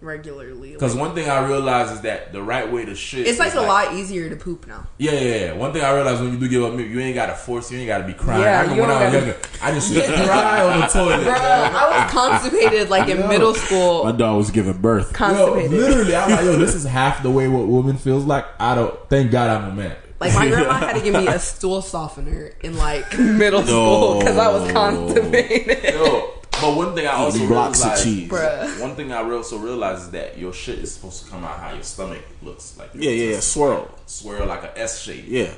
[0.06, 0.74] regularly.
[0.74, 3.28] Because Like, one thing I realized is that the right way to shit.
[3.28, 4.88] it's like is a lot easier to poop now.
[4.98, 5.54] Yeah, yeah, yeah.
[5.54, 7.72] One thing I realized when you do give up milk, you ain't gotta force.
[7.72, 8.42] You ain't gotta be crying.
[8.44, 10.88] Yeah, I remember when I was don't younger, I just used to cry on the
[10.88, 11.24] toilet.
[11.24, 14.04] Bro, I was constipated like in middle school.
[14.06, 15.20] My dog was giving birth.
[15.20, 18.46] Yo, literally, I'm like, yo, this is half the way what woman feels like.
[18.60, 18.96] I don't.
[19.10, 19.96] Thank God I'm a man.
[20.20, 24.38] Like my grandma had to give me a stool softener in like middle school because
[24.38, 25.94] I was constipated.
[25.94, 26.34] Yo,
[26.72, 28.30] but one thing I also Eating blocks of realized, cheese.
[28.30, 28.82] Bruh.
[28.82, 31.74] one thing I also realized is that your shit is supposed to come out how
[31.74, 32.92] your stomach looks like.
[32.94, 33.40] Yeah, yeah, yeah.
[33.40, 33.90] Swirl.
[34.06, 35.26] swirl like a S shape.
[35.28, 35.54] Yeah.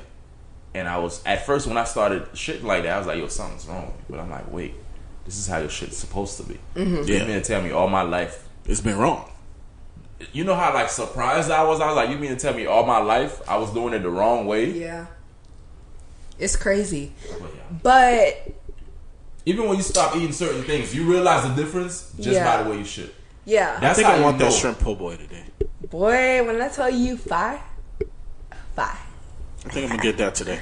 [0.74, 3.28] And I was at first when I started shit like that, I was like, yo,
[3.28, 3.92] something's wrong.
[4.08, 4.74] But I'm like, wait,
[5.24, 6.58] this is how your shit's supposed to be.
[6.74, 7.08] Mm-hmm.
[7.08, 7.26] You Yeah.
[7.26, 8.46] mean to tell me all my life?
[8.66, 9.30] It's been wrong.
[10.32, 11.80] You know how like surprised I was?
[11.80, 14.00] I was like, you mean to tell me all my life I was doing it
[14.00, 14.70] the wrong way?
[14.72, 15.06] Yeah,
[16.38, 17.78] it's crazy, But yeah.
[17.82, 18.54] but
[19.48, 22.44] Even when you stop eating certain things, you realize the difference just Yeah.
[22.56, 23.14] by the way you shit.
[23.46, 25.44] yeah, I That's think how I want that shrimp po' boy today.
[25.90, 27.60] boy, when I tell you five,
[28.76, 28.98] five,
[29.64, 30.60] I think I'm gonna get that today.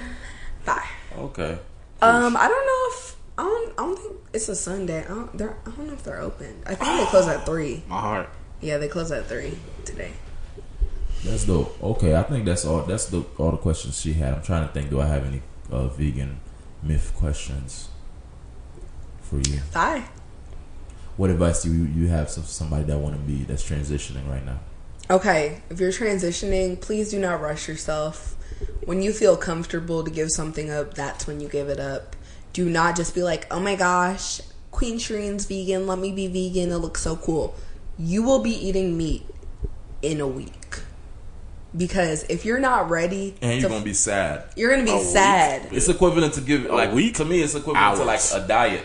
[0.65, 0.85] five.
[1.19, 1.59] Okay.
[2.01, 3.73] Um, I don't know if I don't.
[3.79, 5.01] I don't think it's a Sunday.
[5.05, 5.37] I don't.
[5.37, 6.63] They're, I don't know if they're open.
[6.65, 7.83] I think they close at three.
[7.89, 8.29] My heart.
[8.61, 10.13] Yeah, they close at three today.
[11.25, 11.77] That's dope.
[11.83, 12.83] Okay, I think that's all.
[12.83, 14.33] That's the all the questions she had.
[14.35, 14.91] I'm trying to think.
[14.91, 16.39] Do I have any uh, vegan
[16.85, 17.89] myth questions
[19.29, 19.59] for you?
[19.71, 20.05] Five.
[21.17, 24.45] What advice do you you have for somebody that want to be that's transitioning right
[24.45, 24.59] now?
[25.09, 28.35] Okay, if you're transitioning, please do not rush yourself.
[28.85, 32.17] When you feel comfortable to give something up, that's when you give it up.
[32.53, 36.71] Do not just be like, oh my gosh, Queen Shireen's vegan, let me be vegan,
[36.73, 37.55] it looks so cool.
[37.99, 39.25] You will be eating meat
[40.03, 40.81] in a week.
[41.77, 44.45] Because if you're not ready, And you're to- gonna be sad.
[44.57, 45.05] you're gonna be A week?
[45.07, 45.69] sad.
[45.73, 47.15] It's equivalent to give like week?
[47.17, 47.43] to me.
[47.43, 48.83] It's equivalent to like a diet.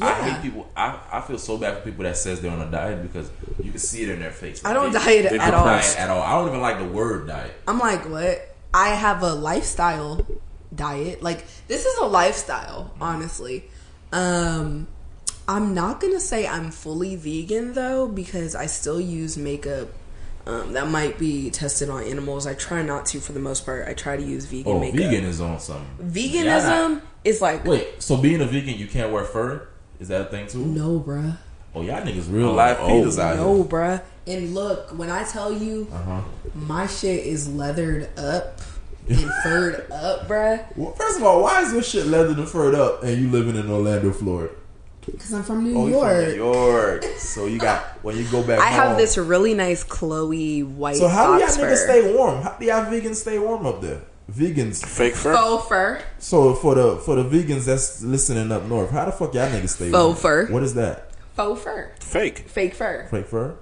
[0.00, 0.70] I hate people.
[0.76, 3.30] I, I feel so bad for people that says they're on a diet because
[3.62, 4.64] you can see it in their face.
[4.64, 5.64] I don't They- diet at all.
[5.64, 6.22] diet at all.
[6.22, 7.52] I don't even like the word diet.
[7.68, 8.56] I'm like, what?
[8.72, 10.26] I have a lifestyle
[10.74, 11.22] diet.
[11.22, 13.64] Like this is a lifestyle, honestly.
[14.12, 14.86] Um
[15.48, 19.88] I'm not going to say I'm fully vegan though because I still use makeup
[20.46, 22.46] um, that might be tested on animals.
[22.46, 23.86] I try not to for the most part.
[23.88, 24.98] I try to use vegan Oh, makeup.
[25.00, 28.86] vegan is on some Veganism Yeah, not- is like Wait, so being a vegan, you
[28.86, 29.68] can't wear fur?
[30.02, 30.64] Is that a thing too?
[30.66, 31.38] no, bruh.
[31.76, 33.44] Oh, y'all niggas real life oh, PETAs out here.
[33.44, 34.02] No, bruh.
[34.26, 36.20] And look, when I tell you Uh-huh.
[36.54, 38.60] my shit is leathered up
[39.08, 42.74] and furred up, bruh, Well, first of all, why is your shit leathered and furred
[42.74, 44.52] up and you living in Orlando, Florida?
[45.06, 46.16] because I'm from New Oh, York.
[46.16, 47.04] from New York.
[47.18, 48.58] So you got when you go back.
[48.58, 52.42] I have this really nice Chloe white So how do y'all niggas stay warm?
[52.42, 54.00] How do y'all vegans stay warm up there?
[54.32, 54.84] Vegans.
[54.84, 55.34] Fake fur.
[55.34, 56.00] Faux fur.
[56.18, 59.70] So for the for the vegans that's listening up north, how the fuck y'all niggas
[59.70, 60.12] stay warm?
[60.14, 60.46] Faux fur.
[60.46, 61.10] What is that?
[61.34, 61.90] Faux fur.
[62.00, 62.38] Fake.
[62.48, 63.06] Fake fur.
[63.10, 63.56] Fake fur?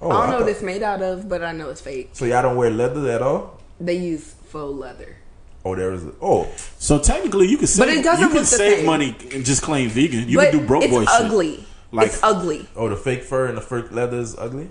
[0.00, 2.10] Oh, I don't know thought- what it's made out of, but I know it's fake.
[2.12, 3.60] So y'all don't wear leather at all?
[3.80, 5.16] They use faux leather.
[5.64, 6.04] Oh, there is.
[6.04, 6.48] A, oh,
[6.78, 8.86] So technically, you can save, But it doesn't you can save same.
[8.86, 10.28] money and just claim vegan.
[10.28, 11.08] You but can do broke it's boy shit.
[11.10, 11.66] ugly.
[11.92, 12.68] Like- it's ugly.
[12.76, 14.70] oh, the fake fur and the fake leather is ugly.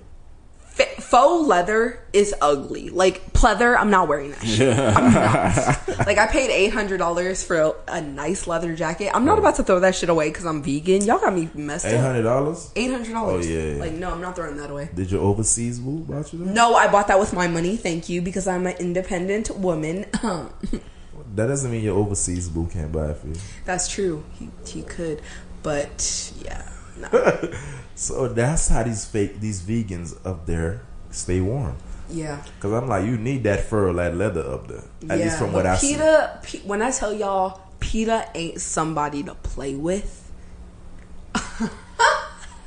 [0.76, 2.90] Faux leather is ugly.
[2.90, 4.78] Like pleather, I'm not wearing that shit.
[4.78, 6.06] I'm not.
[6.06, 9.12] Like I paid eight hundred dollars for a, a nice leather jacket.
[9.14, 11.06] I'm not about to throw that shit away because I'm vegan.
[11.06, 11.94] Y'all got me messed up.
[11.94, 12.72] Eight hundred dollars.
[12.76, 13.48] Eight hundred dollars.
[13.48, 13.80] Oh, yeah, yeah.
[13.80, 14.90] Like no, I'm not throwing that away.
[14.94, 16.54] Did your overseas boo bought you that?
[16.54, 17.78] No, I bought that with my money.
[17.78, 20.06] Thank you because I'm an independent woman.
[20.24, 20.54] Um,
[21.36, 23.36] that doesn't mean your overseas boo can't buy it for you.
[23.64, 24.26] That's true.
[24.34, 25.22] He he could,
[25.64, 26.70] but yeah.
[26.98, 27.54] No.
[27.96, 30.82] So that's how these fake these vegans up there
[31.12, 31.76] stay warm.
[32.10, 32.44] Yeah.
[32.60, 34.84] Cause I'm like, you need that fur, or that leather up there.
[35.10, 35.94] At least from what but I see.
[35.94, 40.32] PETA, P- when I tell y'all, PETA ain't somebody to play with.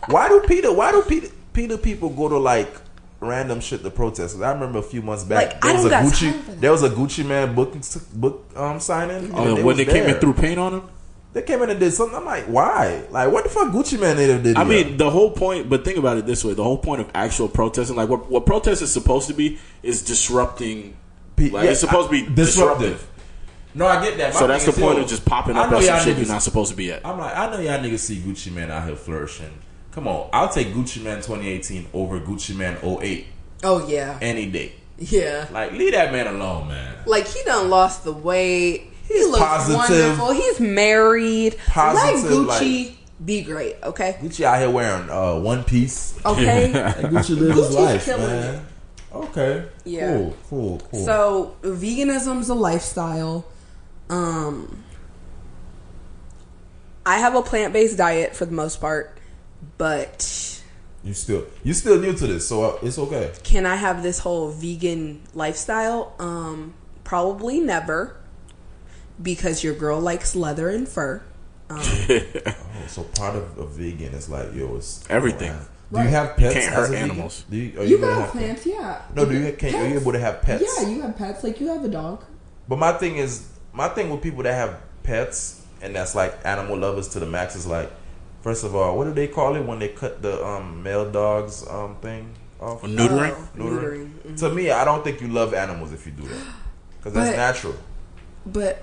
[0.09, 0.73] Why do PETA?
[0.73, 1.31] Why do PETA?
[1.53, 2.73] PETA people go to like
[3.21, 4.35] random shit to protest?
[4.35, 6.31] 'Cause I remember a few months back Like, there I was a don't got Gucci
[6.33, 6.61] time for that.
[6.61, 7.75] there was a Gucci Mane book
[8.15, 9.31] book um signing.
[9.35, 10.21] Oh, and when was they came in there.
[10.21, 10.83] through paint on him.
[11.39, 12.17] They came in and did something.
[12.19, 13.05] I'm like, why?
[13.13, 14.43] Like, what the fuck Gucci Mane did?
[14.43, 14.85] did I here?
[14.87, 15.69] mean, the whole point.
[15.71, 18.45] But think about it this way: the whole point of actual protesting, like what what
[18.45, 20.97] protest is supposed to be, is disrupting.
[21.37, 23.07] Pe- Like yeah, it's supposed to be I- disruptive.
[23.73, 24.35] No, I get that.
[24.35, 26.19] My So that's the point yo, of just popping up know at some shit niggas-
[26.23, 27.07] you're not supposed to be at.
[27.07, 29.57] I'm like, I know y'all niggas see Gucci Mane out here flourishing.
[29.93, 33.27] Come on, I'll take Gucci Mane 2018 over Gucci Mane 08
[33.63, 34.73] Oh yeah, any day.
[34.99, 35.47] yeah.
[35.53, 36.97] Like, leave that man alone, man.
[37.07, 38.91] Like he done lost the weight.
[39.09, 40.19] He looks positive.
[40.19, 40.33] wonderful.
[40.33, 41.57] He's married.
[41.67, 42.95] Positive, Let Gucci
[43.25, 43.77] be great.
[43.83, 44.19] Okay.
[44.21, 46.19] Gucci out here wearing uh, one piece.
[46.25, 46.65] Okay.
[46.67, 48.55] And Gucci live his life, man.
[48.55, 48.63] it.
[49.13, 49.65] Okay.
[49.85, 50.17] Yeah.
[50.17, 50.37] Cool.
[50.51, 50.83] Cool.
[50.91, 51.05] Cool.
[51.05, 53.47] So veganism's a lifestyle.
[54.11, 54.85] Um
[57.07, 59.19] I have a plant-based diet for the most part,
[59.79, 60.61] but
[61.03, 63.33] you still you still new to this, so uh, it's okay.
[63.45, 66.15] can I have this whole vegan lifestyle?
[66.19, 68.18] Um probably never
[69.23, 71.23] because your girl likes leather and fur.
[71.71, 75.53] Oh, so part of a vegan is like yo, it's Everything.
[75.93, 76.55] Do you have pets?
[76.55, 77.45] Can't as hurt animals.
[77.51, 79.03] Do you, are You able to got have plants, yeah.
[79.15, 80.65] No, do you can are you able to have pets?
[80.65, 81.43] Yeah, you have pets.
[81.45, 82.25] Like you have a dog.
[82.69, 86.77] But my thing is, my thing with people that have pets and that's like animal
[86.77, 87.91] lovers to the max is like,
[88.43, 91.67] first of all, what do they call it when they cut the um, male dog's
[91.69, 92.83] um, thing off?
[92.83, 93.31] Neutering.
[93.35, 93.81] Oh, Neutering.
[93.81, 94.11] neutering.
[94.27, 94.39] Mhm.
[94.41, 96.47] To me, I don't think you love animals if you do that,
[96.99, 97.75] because that's natural.
[98.45, 98.83] But,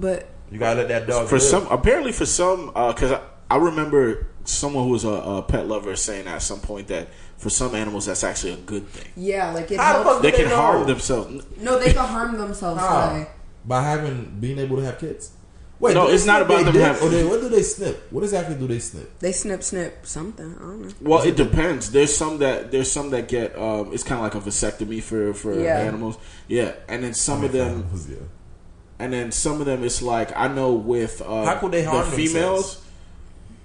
[0.00, 1.42] but You gotta let that dog for live.
[1.42, 3.20] some apparently for some because I,
[3.50, 7.50] I remember someone who was a, a pet lover saying at some point that for
[7.50, 10.10] some animals that's actually a good thing yeah, like it How helps.
[10.10, 10.56] fuck they do can know?
[10.56, 12.80] harm themselves No, they can harm themselves.
[12.80, 12.88] How?
[13.10, 13.28] by-
[13.64, 15.32] by having being able to have kids.
[15.78, 18.10] Wait, No, it's not about their them dick, have- Or they, what do they snip?
[18.10, 19.18] What exactly do they snip?
[19.20, 20.54] They snip, snip something.
[20.56, 20.90] I don't know.
[21.02, 24.34] well it depends there's some that there's some that get um it's kind of like
[24.34, 25.78] a vasectomy for for Yeah.
[25.80, 26.16] animals
[26.48, 28.16] yeah and then some of them Yeah.
[28.98, 32.04] And then some of them it's like I know with uh, How could they harm
[32.10, 32.32] the females.
[32.34, 32.84] themselves?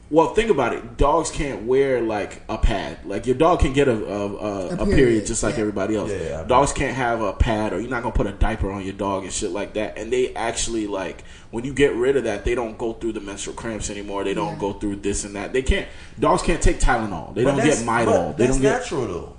[0.10, 0.96] Well, think about it.
[0.98, 3.00] Dogs can't wear like a pad.
[3.04, 4.96] Like your dog can get a a, a, a period.
[4.96, 5.62] period, just like yeah.
[5.62, 6.12] everybody else.
[6.12, 8.84] Yeah, yeah, Dogs can't have a pad, or you're not gonna put a diaper on
[8.84, 9.98] your dog and shit like that.
[9.98, 13.22] And they actually like when you get rid of that, they don't go through the
[13.22, 14.24] menstrual cramps anymore.
[14.24, 14.60] They don't Yeah.
[14.60, 15.52] go through this and that.
[15.52, 15.88] They can't.
[16.20, 17.34] Dogs can't take Tylenol.
[17.34, 18.38] They But don't get but Midol.
[18.38, 18.72] They don't get.
[18.82, 19.34] natural though,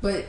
[0.00, 0.24] But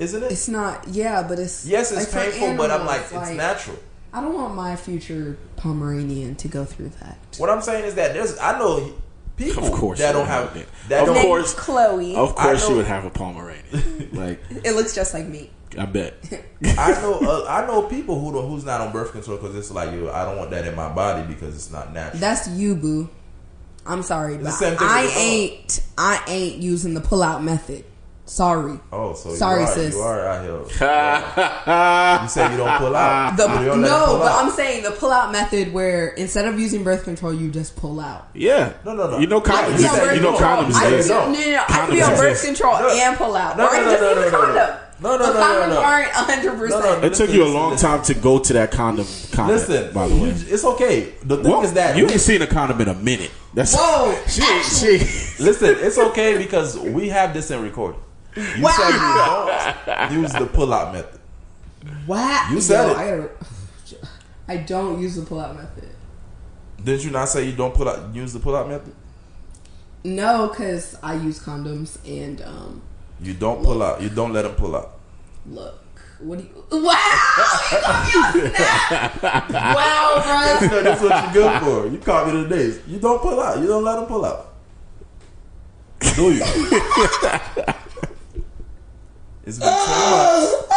[0.00, 0.32] isn't it?
[0.32, 0.86] it's not.
[0.88, 3.78] Yeah, but it's yes, it's like, for painful, but I'm animals, like, it's like, natural.
[4.14, 7.18] I don't want my future Pomeranian to go through that.
[7.38, 8.94] What I'm saying is that there's I know
[9.36, 10.68] people Of course, that don't would have it.
[10.88, 11.52] that Of don't course.
[11.54, 12.14] Chloe.
[12.14, 14.08] Of course, I you know- would have a Pomeranian.
[14.12, 15.50] like It looks just like me.
[15.76, 16.14] I bet.
[16.78, 19.72] I know uh, I know people who don't, who's not on birth control because it's
[19.72, 22.20] like yo I don't want that in my body because it's not natural.
[22.20, 23.10] That's you, boo.
[23.84, 25.28] I'm sorry, the but same thing I with the dog.
[25.28, 25.80] ain't.
[25.98, 27.84] I ain't using the pull-out method.
[28.26, 28.80] Sorry.
[28.90, 29.94] oh, so Sorry, you are, sis.
[29.94, 32.22] You are out here.
[32.22, 33.36] you say you don't pull out.
[33.36, 34.44] The, You don't no, pull but out.
[34.44, 38.28] I'm saying the pull-out method where instead of using birth control, you just pull out.
[38.32, 38.72] Yeah.
[38.84, 39.18] No, no, no.
[39.18, 39.76] You know condoms.
[39.76, 41.08] be on You know condoms I could exist.
[41.08, 41.64] be, no, no, no.
[41.68, 42.88] I could be on birth control No.
[42.88, 43.56] and pull out.
[43.58, 44.80] No, or no, no, no, no, no, no.
[45.00, 45.82] No, no, the no, no, condoms no.
[45.82, 46.68] aren't 100%.
[46.70, 49.56] No, no, It took you a long time to go to that condom comment.
[49.58, 50.20] Listen, by the way.
[50.28, 51.12] you- it's okay.
[51.24, 53.32] The thing Well, is that you we- ain't seen a condom in a minute.
[53.52, 54.98] That's Whoa, She, she.
[55.42, 55.76] listen.
[55.80, 58.00] It's okay because we have this in recording.
[58.36, 58.98] You said you
[59.86, 61.20] don't use the pull out method.
[62.06, 62.48] Wow.
[62.50, 63.30] You said Yo, it.
[64.48, 65.88] I, I don't use the pull-out method.
[66.82, 68.94] Didn't you not say you don't pull out use the pull out method?
[70.02, 72.82] No, because I use condoms and um,
[73.20, 74.02] You don't pull out.
[74.02, 74.98] You don't let them pull out.
[75.46, 75.80] look.
[76.20, 76.64] What do you?
[76.70, 76.80] Wow!
[79.50, 80.82] wow, bro.
[80.82, 81.86] That's what you're good for.
[81.88, 82.78] You caught me today.
[82.86, 83.58] You don't pull out.
[83.60, 84.54] You don't let them pull out.
[86.14, 86.42] Do you?
[89.46, 90.54] It's been two months.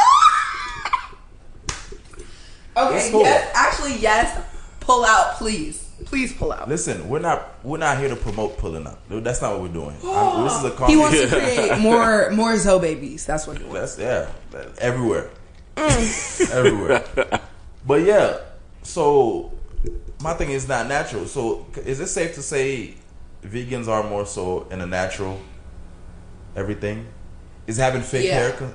[2.78, 3.22] Okay, Okay, cool.
[3.22, 4.40] yes, actually, yes.
[4.82, 5.90] Pull out, please.
[6.06, 6.70] Please pull out.
[6.70, 9.00] Listen, we're not we're not here to promote pulling up.
[9.10, 9.96] That's not what we're doing.
[10.04, 10.88] I'm- this is a call.
[10.88, 13.26] He wants to create more more Zoe babies.
[13.26, 13.96] That's what he wants.
[13.96, 15.32] That's yeah, everywhere,
[15.76, 16.52] mm.
[16.54, 17.04] everywhere.
[17.86, 18.38] But yeah,
[18.84, 19.52] so
[20.22, 21.26] my thing is not natural.
[21.26, 22.94] So is it safe to say
[23.44, 25.40] vegans are more so in a natural
[26.56, 27.08] everything?
[27.68, 28.40] Is having fake Yeah.
[28.40, 28.74] hair could,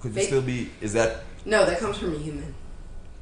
[0.00, 0.70] could you Fake- still be?
[0.80, 2.54] Is that No, that comes from a human.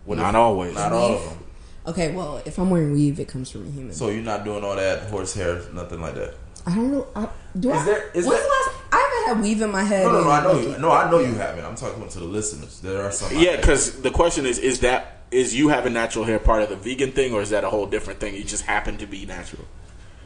[0.07, 0.75] Well, Not always.
[0.75, 1.39] Not all of them.
[1.87, 3.93] Okay, well, if I'm wearing weave, it comes from a human.
[3.93, 6.35] So you're not doing all that horse hair, nothing like that.
[6.67, 7.07] I don't know.
[7.17, 8.71] I, do Is I, there- is when's there- the last?
[8.93, 8.97] I
[9.27, 10.05] haven't had weave in my head.
[10.05, 10.31] No, no, no.
[10.31, 10.79] I know you.
[10.79, 11.65] No, I know you haven't.
[11.65, 12.81] I'm talking to the listeners.
[12.81, 13.37] There are some.
[13.39, 16.77] Yeah, because the question is: is that is you having natural hair part of the
[16.77, 18.35] vegan thing, or is that a whole different thing?
[18.35, 19.65] You just happen to be natural.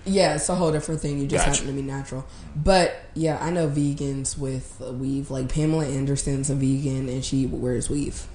[0.06, 1.18] Yeah, it's a whole different thing.
[1.18, 1.60] You just Gotcha.
[1.62, 2.26] happen to be natural.
[2.54, 5.30] But yeah, I know vegans with a weave.
[5.30, 8.26] Like Pamela Anderson's a vegan and she wears weave.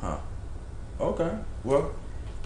[0.00, 0.18] Huh.
[1.00, 1.30] Okay.
[1.64, 1.92] Well,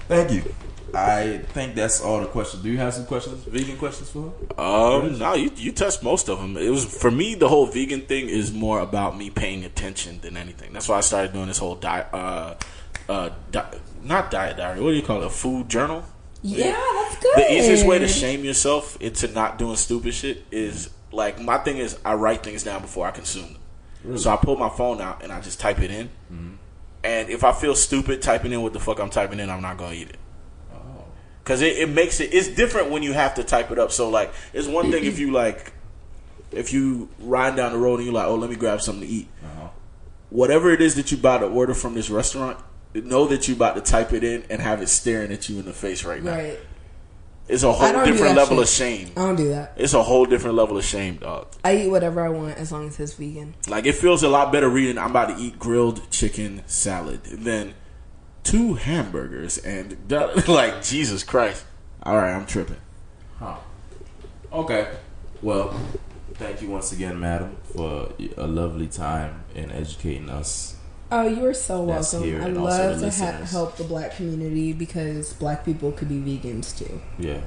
[0.08, 0.54] thank you.
[0.92, 2.62] I think that's all the questions.
[2.64, 4.60] Do you have some questions, vegan questions for her?
[4.60, 6.56] Um, no, you you touched most of them.
[6.56, 7.36] It was for me.
[7.36, 10.72] The whole vegan thing is more about me paying attention than anything.
[10.72, 12.54] That's why I started doing this whole diet, uh,
[13.08, 13.70] uh, di-
[14.02, 14.80] not diet diary.
[14.80, 15.26] What do you call it?
[15.26, 16.04] A food journal.
[16.42, 17.36] Yeah, that's good.
[17.36, 21.78] The easiest way to shame yourself into not doing stupid shit is like my thing
[21.78, 23.56] is I write things down before I consume
[24.02, 24.18] them.
[24.18, 26.08] So I pull my phone out and I just type it in.
[26.32, 26.54] Mm-hmm.
[27.04, 29.76] And if I feel stupid typing in what the fuck I'm typing in, I'm not
[29.76, 30.16] gonna eat it.
[30.72, 31.04] Oh.
[31.44, 33.92] Cause it, it makes it it's different when you have to type it up.
[33.92, 35.72] So like it's one thing if you like
[36.50, 39.14] if you ride down the road and you're like, oh let me grab something to
[39.14, 39.28] eat.
[39.44, 39.68] Uh-huh.
[40.30, 42.58] Whatever it is that you buy to order from this restaurant,
[42.94, 45.64] know that you're about to type it in and have it staring at you in
[45.64, 46.34] the face right now.
[46.34, 46.58] Right.
[47.48, 48.62] It's a whole different level shit.
[48.62, 49.10] of shame.
[49.16, 49.72] I don't do that.
[49.76, 51.48] It's a whole different level of shame, dog.
[51.64, 53.54] I eat whatever I want as long as it's vegan.
[53.66, 57.74] Like it feels a lot better reading I'm about to eat grilled chicken salad than
[58.44, 59.96] two hamburgers and
[60.48, 61.64] like Jesus Christ.
[62.04, 62.76] All right, I'm tripping.
[63.40, 63.56] Huh.
[64.52, 64.88] Okay.
[65.42, 65.74] Well,
[66.34, 70.76] thank you once again, madam, for a lovely time in educating us.
[71.12, 72.22] Oh, you are so welcome.
[72.40, 77.00] I love to ha- help the black community because black people could be vegans too.
[77.18, 77.40] Yeah,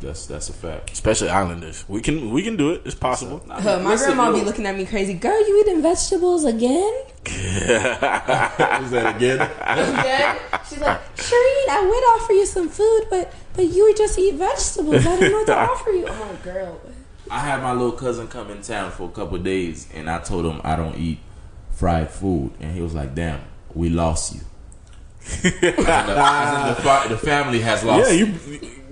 [0.00, 0.90] that's that's a fact.
[0.92, 1.84] Especially Islanders.
[1.86, 2.82] We can we can do it.
[2.86, 3.44] It's possible.
[3.50, 5.12] I mean, Uh, my listen, grandma be looking at me crazy.
[5.14, 6.94] Girl, you eating vegetables again?
[7.26, 9.40] Is that again?
[9.40, 10.36] again?
[10.68, 14.34] She's like, Shireen, I would offer you some food, but but you would just eat
[14.36, 15.06] vegetables.
[15.06, 16.08] I don't know what to offer you.
[16.08, 16.80] I'm girl.
[17.30, 20.18] I had my little cousin come in town for a couple of days, and I
[20.20, 21.18] told him I don't eat
[21.74, 23.40] fried food, and he was like, "Damn,
[23.74, 24.40] we lost you."
[25.26, 28.10] As in the, as in the, fa- the family has lost.
[28.10, 28.34] yeah, you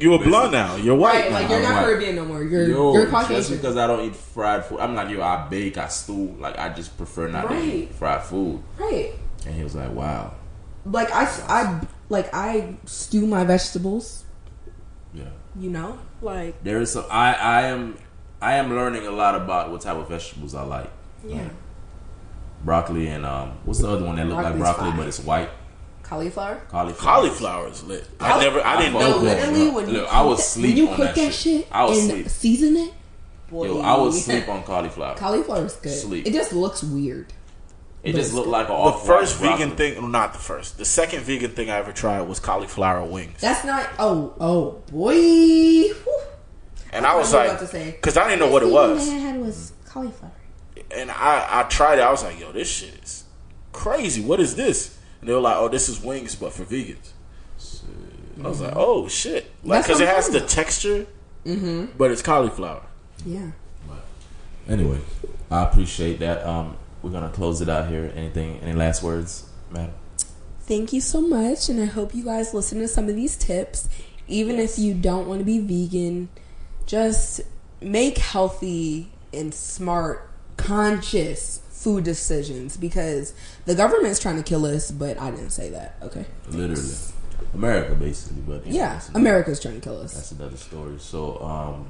[0.01, 0.77] you're blonde now.
[0.77, 1.25] You're white.
[1.25, 1.85] Right, like you're not Right.
[1.85, 2.43] Caribbean no more.
[2.43, 5.77] You're Yo, you're just because I don't eat fried food, I'm like, yo, I bake,
[5.79, 8.63] I stew, like I just prefer not to eat fried food.
[8.79, 9.13] Right.
[9.47, 10.35] And he was like, wow,
[10.87, 14.25] Like I, I like I stew my vegetables.
[15.13, 15.25] yeah.
[15.55, 17.05] You know, like There is some.
[17.11, 17.99] I I am
[18.41, 20.91] I am learning a lot about what type of vegetables I like.
[21.27, 21.49] yeah,
[22.65, 24.97] Broccoli and um, what's the other one that look like broccoli fine.
[24.99, 25.51] but it's white?
[26.03, 26.61] cauliflower.
[26.69, 27.15] Cauliflower.
[27.15, 28.07] Cauliflower is lit.
[28.21, 28.61] I never.
[28.65, 29.09] I didn't No, know.
[29.17, 31.05] look, literally look, when you look, cook I was that, sleep when you on cook
[31.07, 31.65] that that shit.
[31.65, 32.29] shit, I was and sleep.
[32.29, 32.95] season it.
[33.51, 35.17] Boy, Yo, I was sleep on cauliflower.
[35.17, 35.93] Cauliflower is good.
[35.93, 36.27] Sleep.
[36.27, 37.33] It just looks weird.
[38.03, 40.77] It just looked like an The off first vegan thing, not the first.
[40.77, 43.89] The second vegan thing I ever tried was cauliflower wings, That's not.
[43.99, 45.15] Oh, oh, boy.
[45.15, 46.21] Whew.
[46.93, 47.91] and I was I was like, about to say.
[47.93, 49.09] because I didn't know what it was.
[49.09, 50.33] I had was cauliflower.
[50.93, 52.03] And I, I tried it.
[52.03, 53.25] I was like, yo, this shit is
[53.73, 54.23] crazy.
[54.23, 54.99] What is this?
[55.21, 57.11] And they were like, oh, this is wings, but for vegans.
[58.43, 60.49] I was like, oh shit, like because what it has the about.
[60.49, 61.07] texture,
[61.45, 61.97] mm-hmm.
[61.97, 62.83] but it's cauliflower.
[63.25, 63.53] Yeah.
[64.69, 64.99] Anyway,
[65.51, 66.45] I appreciate that.
[66.47, 68.13] Um, we're gonna close it out here.
[68.17, 68.59] Anything?
[68.61, 69.95] Any last words, madam?
[70.61, 73.89] Thank you so much, and I hope you guys listen to some of these tips.
[74.29, 76.29] Even if you don't want to be vegan,
[76.87, 77.43] just
[77.81, 80.31] make healthy and smart,
[80.63, 83.35] conscious food decisions because
[83.65, 85.97] the government's trying to kill us, but I didn't say that.
[86.03, 86.25] Okay.
[86.51, 86.83] Literally,
[87.55, 88.43] America, basically.
[88.43, 90.15] But you Yeah, another- America's trying to kill us.
[90.15, 90.95] That's another story.
[90.99, 91.87] So, um,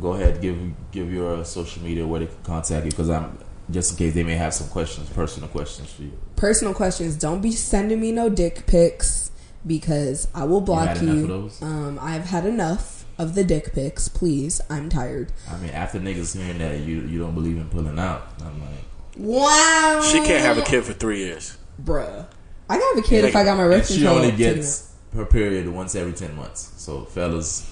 [0.00, 0.58] go ahead, give
[0.92, 3.38] give your social media where they can contact you because I'm
[3.70, 6.12] just in case they may have some questions, personal questions for you.
[6.36, 7.16] Personal questions.
[7.16, 9.30] Don't be sending me no dick pics
[9.66, 11.22] because I will block had you.
[11.22, 11.62] of those?
[11.62, 14.08] Um, I've had enough of the dick pics.
[14.08, 15.32] Please, I'm tired.
[15.50, 18.70] I mean, after niggas hearing that you you don't believe in pulling out, I'm like,
[19.16, 20.02] Wow.
[20.10, 21.56] She can't have a kid for three years.
[21.82, 22.26] bruh.
[22.68, 24.16] I can have a kid if I got my and birth she control.
[24.16, 26.72] only taken gets her period once every ten months.
[26.78, 27.70] So, fellas,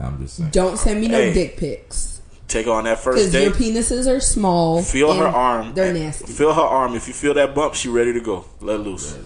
[0.00, 0.50] I'm just saying.
[0.50, 1.32] Don't send me no Hey.
[1.34, 4.82] dick pics Take on that first because your penises are small.
[4.82, 5.72] Feel her arm.
[5.74, 6.30] They're nasty.
[6.32, 6.94] Feel her arm.
[6.94, 8.44] If you feel that bump, she ready to go.
[8.60, 9.16] Let loose.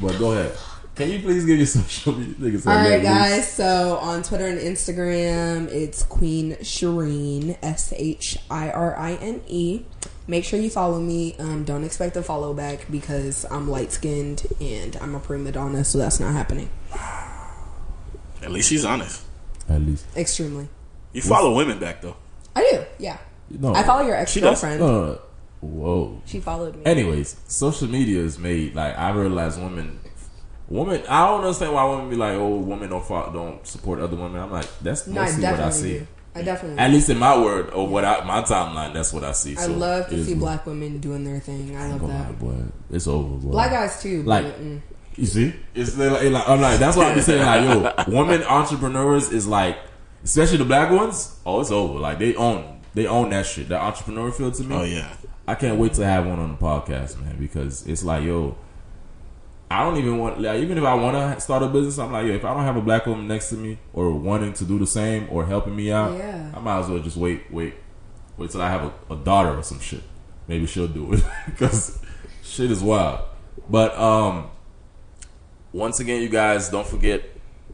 [0.00, 0.56] But go ahead.
[0.98, 2.34] Can you please give your social media?
[2.34, 3.52] Niggas All say right, guys.
[3.52, 9.84] So on Twitter and Instagram, it's Queen Shireen S H I R I N E.
[10.26, 11.36] Make sure you follow me.
[11.38, 15.84] Um, don't expect a follow back because I'm light skinned and I'm a prima donna,
[15.84, 16.68] so that's not happening.
[18.42, 19.24] At least she's honest.
[19.68, 20.04] At least.
[20.16, 20.68] Extremely.
[21.12, 22.16] You follow women back though.
[22.56, 22.84] I do.
[22.98, 23.18] Yeah.
[23.50, 23.72] No.
[23.72, 24.60] I follow your ex She does?
[24.60, 24.80] girlfriend.
[24.80, 25.20] No, no, no.
[25.60, 26.22] Whoa.
[26.26, 26.84] She followed me.
[26.84, 30.00] Anyways, social media is made like I realize women,
[30.68, 31.02] women.
[31.08, 34.40] I don't understand why women be like, "Oh, women don't follow, don't support other women."
[34.40, 35.98] I'm like, that's no, I mostly what I see.
[36.00, 36.06] do.
[36.34, 36.78] I definitely.
[36.78, 36.92] At do.
[36.94, 39.56] least in my word or what I, my timeline, that's what I see.
[39.56, 41.76] I So love to see what- black women doing their thing.
[41.76, 42.38] I love Come on, that.
[42.38, 42.54] boy.
[42.90, 43.50] It's over, boy.
[43.50, 44.22] Black guys too.
[44.22, 44.80] Like- but, mm.
[45.16, 48.40] You see, it's like, it like I'm like that's why I'm saying like yo, women
[48.44, 49.76] entrepreneurs is like,
[50.22, 51.36] especially the black ones.
[51.44, 51.98] Oh, it's over.
[51.98, 53.68] Like they own, they own that shit.
[53.70, 54.76] That entrepreneur field to me.
[54.76, 55.12] Oh yeah.
[55.48, 58.54] I can't wait to have one on the podcast, man, because it's like yo,
[59.70, 62.26] I don't even want like even if I want to start a business, I'm like
[62.26, 64.78] yo, if I don't have a black woman next to me or wanting to do
[64.78, 66.52] the same or helping me out, Yeah.
[66.54, 67.74] I might as well just wait, wait,
[68.38, 70.02] wait till I have a, a daughter or some shit.
[70.46, 71.98] Maybe she'll do it because
[72.42, 73.20] shit is wild.
[73.68, 74.48] But um,
[75.72, 77.22] once again, you guys don't forget.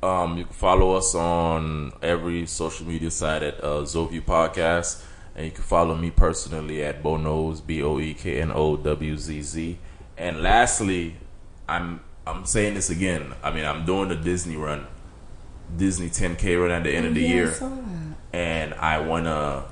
[0.02, 5.02] Um, you can follow us on every social media site at uh, Zoview Podcast,
[5.36, 8.76] and you can follow me personally at Bo Knows B O E K N O
[8.76, 9.78] W Z Z.
[10.18, 11.14] And lastly,
[11.68, 13.34] I'm I'm saying this again.
[13.42, 14.86] I mean, I'm doing the Disney run,
[15.76, 18.14] Disney 10K run at the end of the Yeah, I year, that.
[18.32, 19.64] and I want to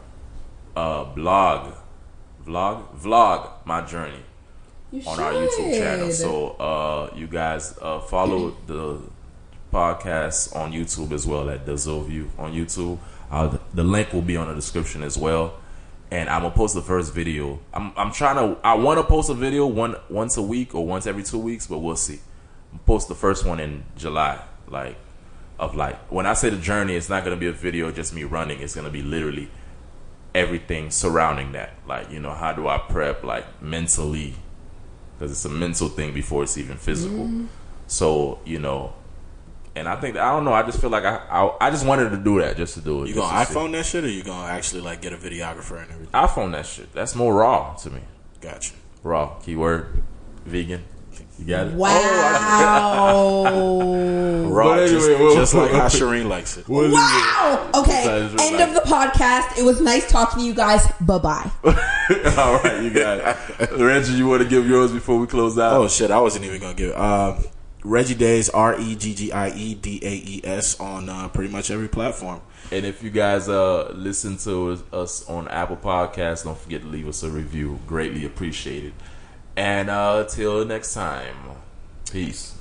[0.76, 1.74] uh, blog,
[2.47, 4.22] vlog, vlog my journey
[4.90, 6.11] You on our YouTube channel.
[6.11, 9.01] So uh, you guys uh, follow the
[9.72, 12.99] podcast on YouTube as well at the Zoview on YouTube.
[13.30, 15.55] Uh, the link will be on the description as well.
[16.12, 17.58] And I'm gonna post the first video.
[17.72, 18.60] I'm I'm trying to.
[18.62, 21.66] I want to post a video one once a week or once every two weeks,
[21.66, 22.20] but we'll see.
[22.84, 24.38] Post the first one in July,
[24.68, 24.98] like
[25.58, 28.24] of like when I say the journey, it's not gonna be a video just me
[28.24, 28.60] running.
[28.60, 29.48] It's gonna be literally
[30.34, 31.70] everything surrounding that.
[31.88, 34.34] Like you know, how do I prep like mentally
[35.14, 37.24] because it's a mental thing before it's even physical.
[37.24, 37.46] Mm-hmm.
[37.86, 38.92] So you know,
[39.74, 40.52] and I think I don't know.
[40.52, 43.02] I just feel like I I, I just wanted to do that just to do
[43.04, 43.08] it.
[43.08, 43.58] You gonna to see.
[43.58, 46.12] iPhone that shit, or you gonna actually like get a videographer and everything?
[46.12, 46.92] iPhone that shit.
[46.92, 48.00] That's more raw to me.
[48.40, 48.74] Gotcha.
[49.02, 50.02] Raw keyword
[50.44, 50.84] vegan.
[51.38, 51.72] You got it.
[51.74, 53.42] Wow.
[54.48, 56.68] Raw, But just, well- just like how Shireen likes it.
[56.68, 57.70] What is Wow.
[57.74, 58.22] Okay.
[58.24, 59.58] End like- of the podcast.
[59.58, 60.86] It was nice talking to you guys.
[61.00, 61.50] Bye bye.
[61.64, 61.72] All
[62.58, 63.70] right, you got it.
[63.78, 65.72] Reggie, you want to give yours before we close out?
[65.74, 66.96] Oh shit, I wasn't even gonna give it.
[66.96, 67.42] Um,
[67.84, 71.52] Reggie Days, R E G G I E D A E S, on uh, pretty
[71.52, 72.40] much every platform.
[72.70, 77.08] And if you guys uh listen to us on Apple Podcasts, don't forget to leave
[77.08, 77.80] us a review.
[77.86, 78.92] Greatly appreciated.
[79.56, 80.24] And uh
[80.64, 81.36] next time,
[82.10, 82.51] peace.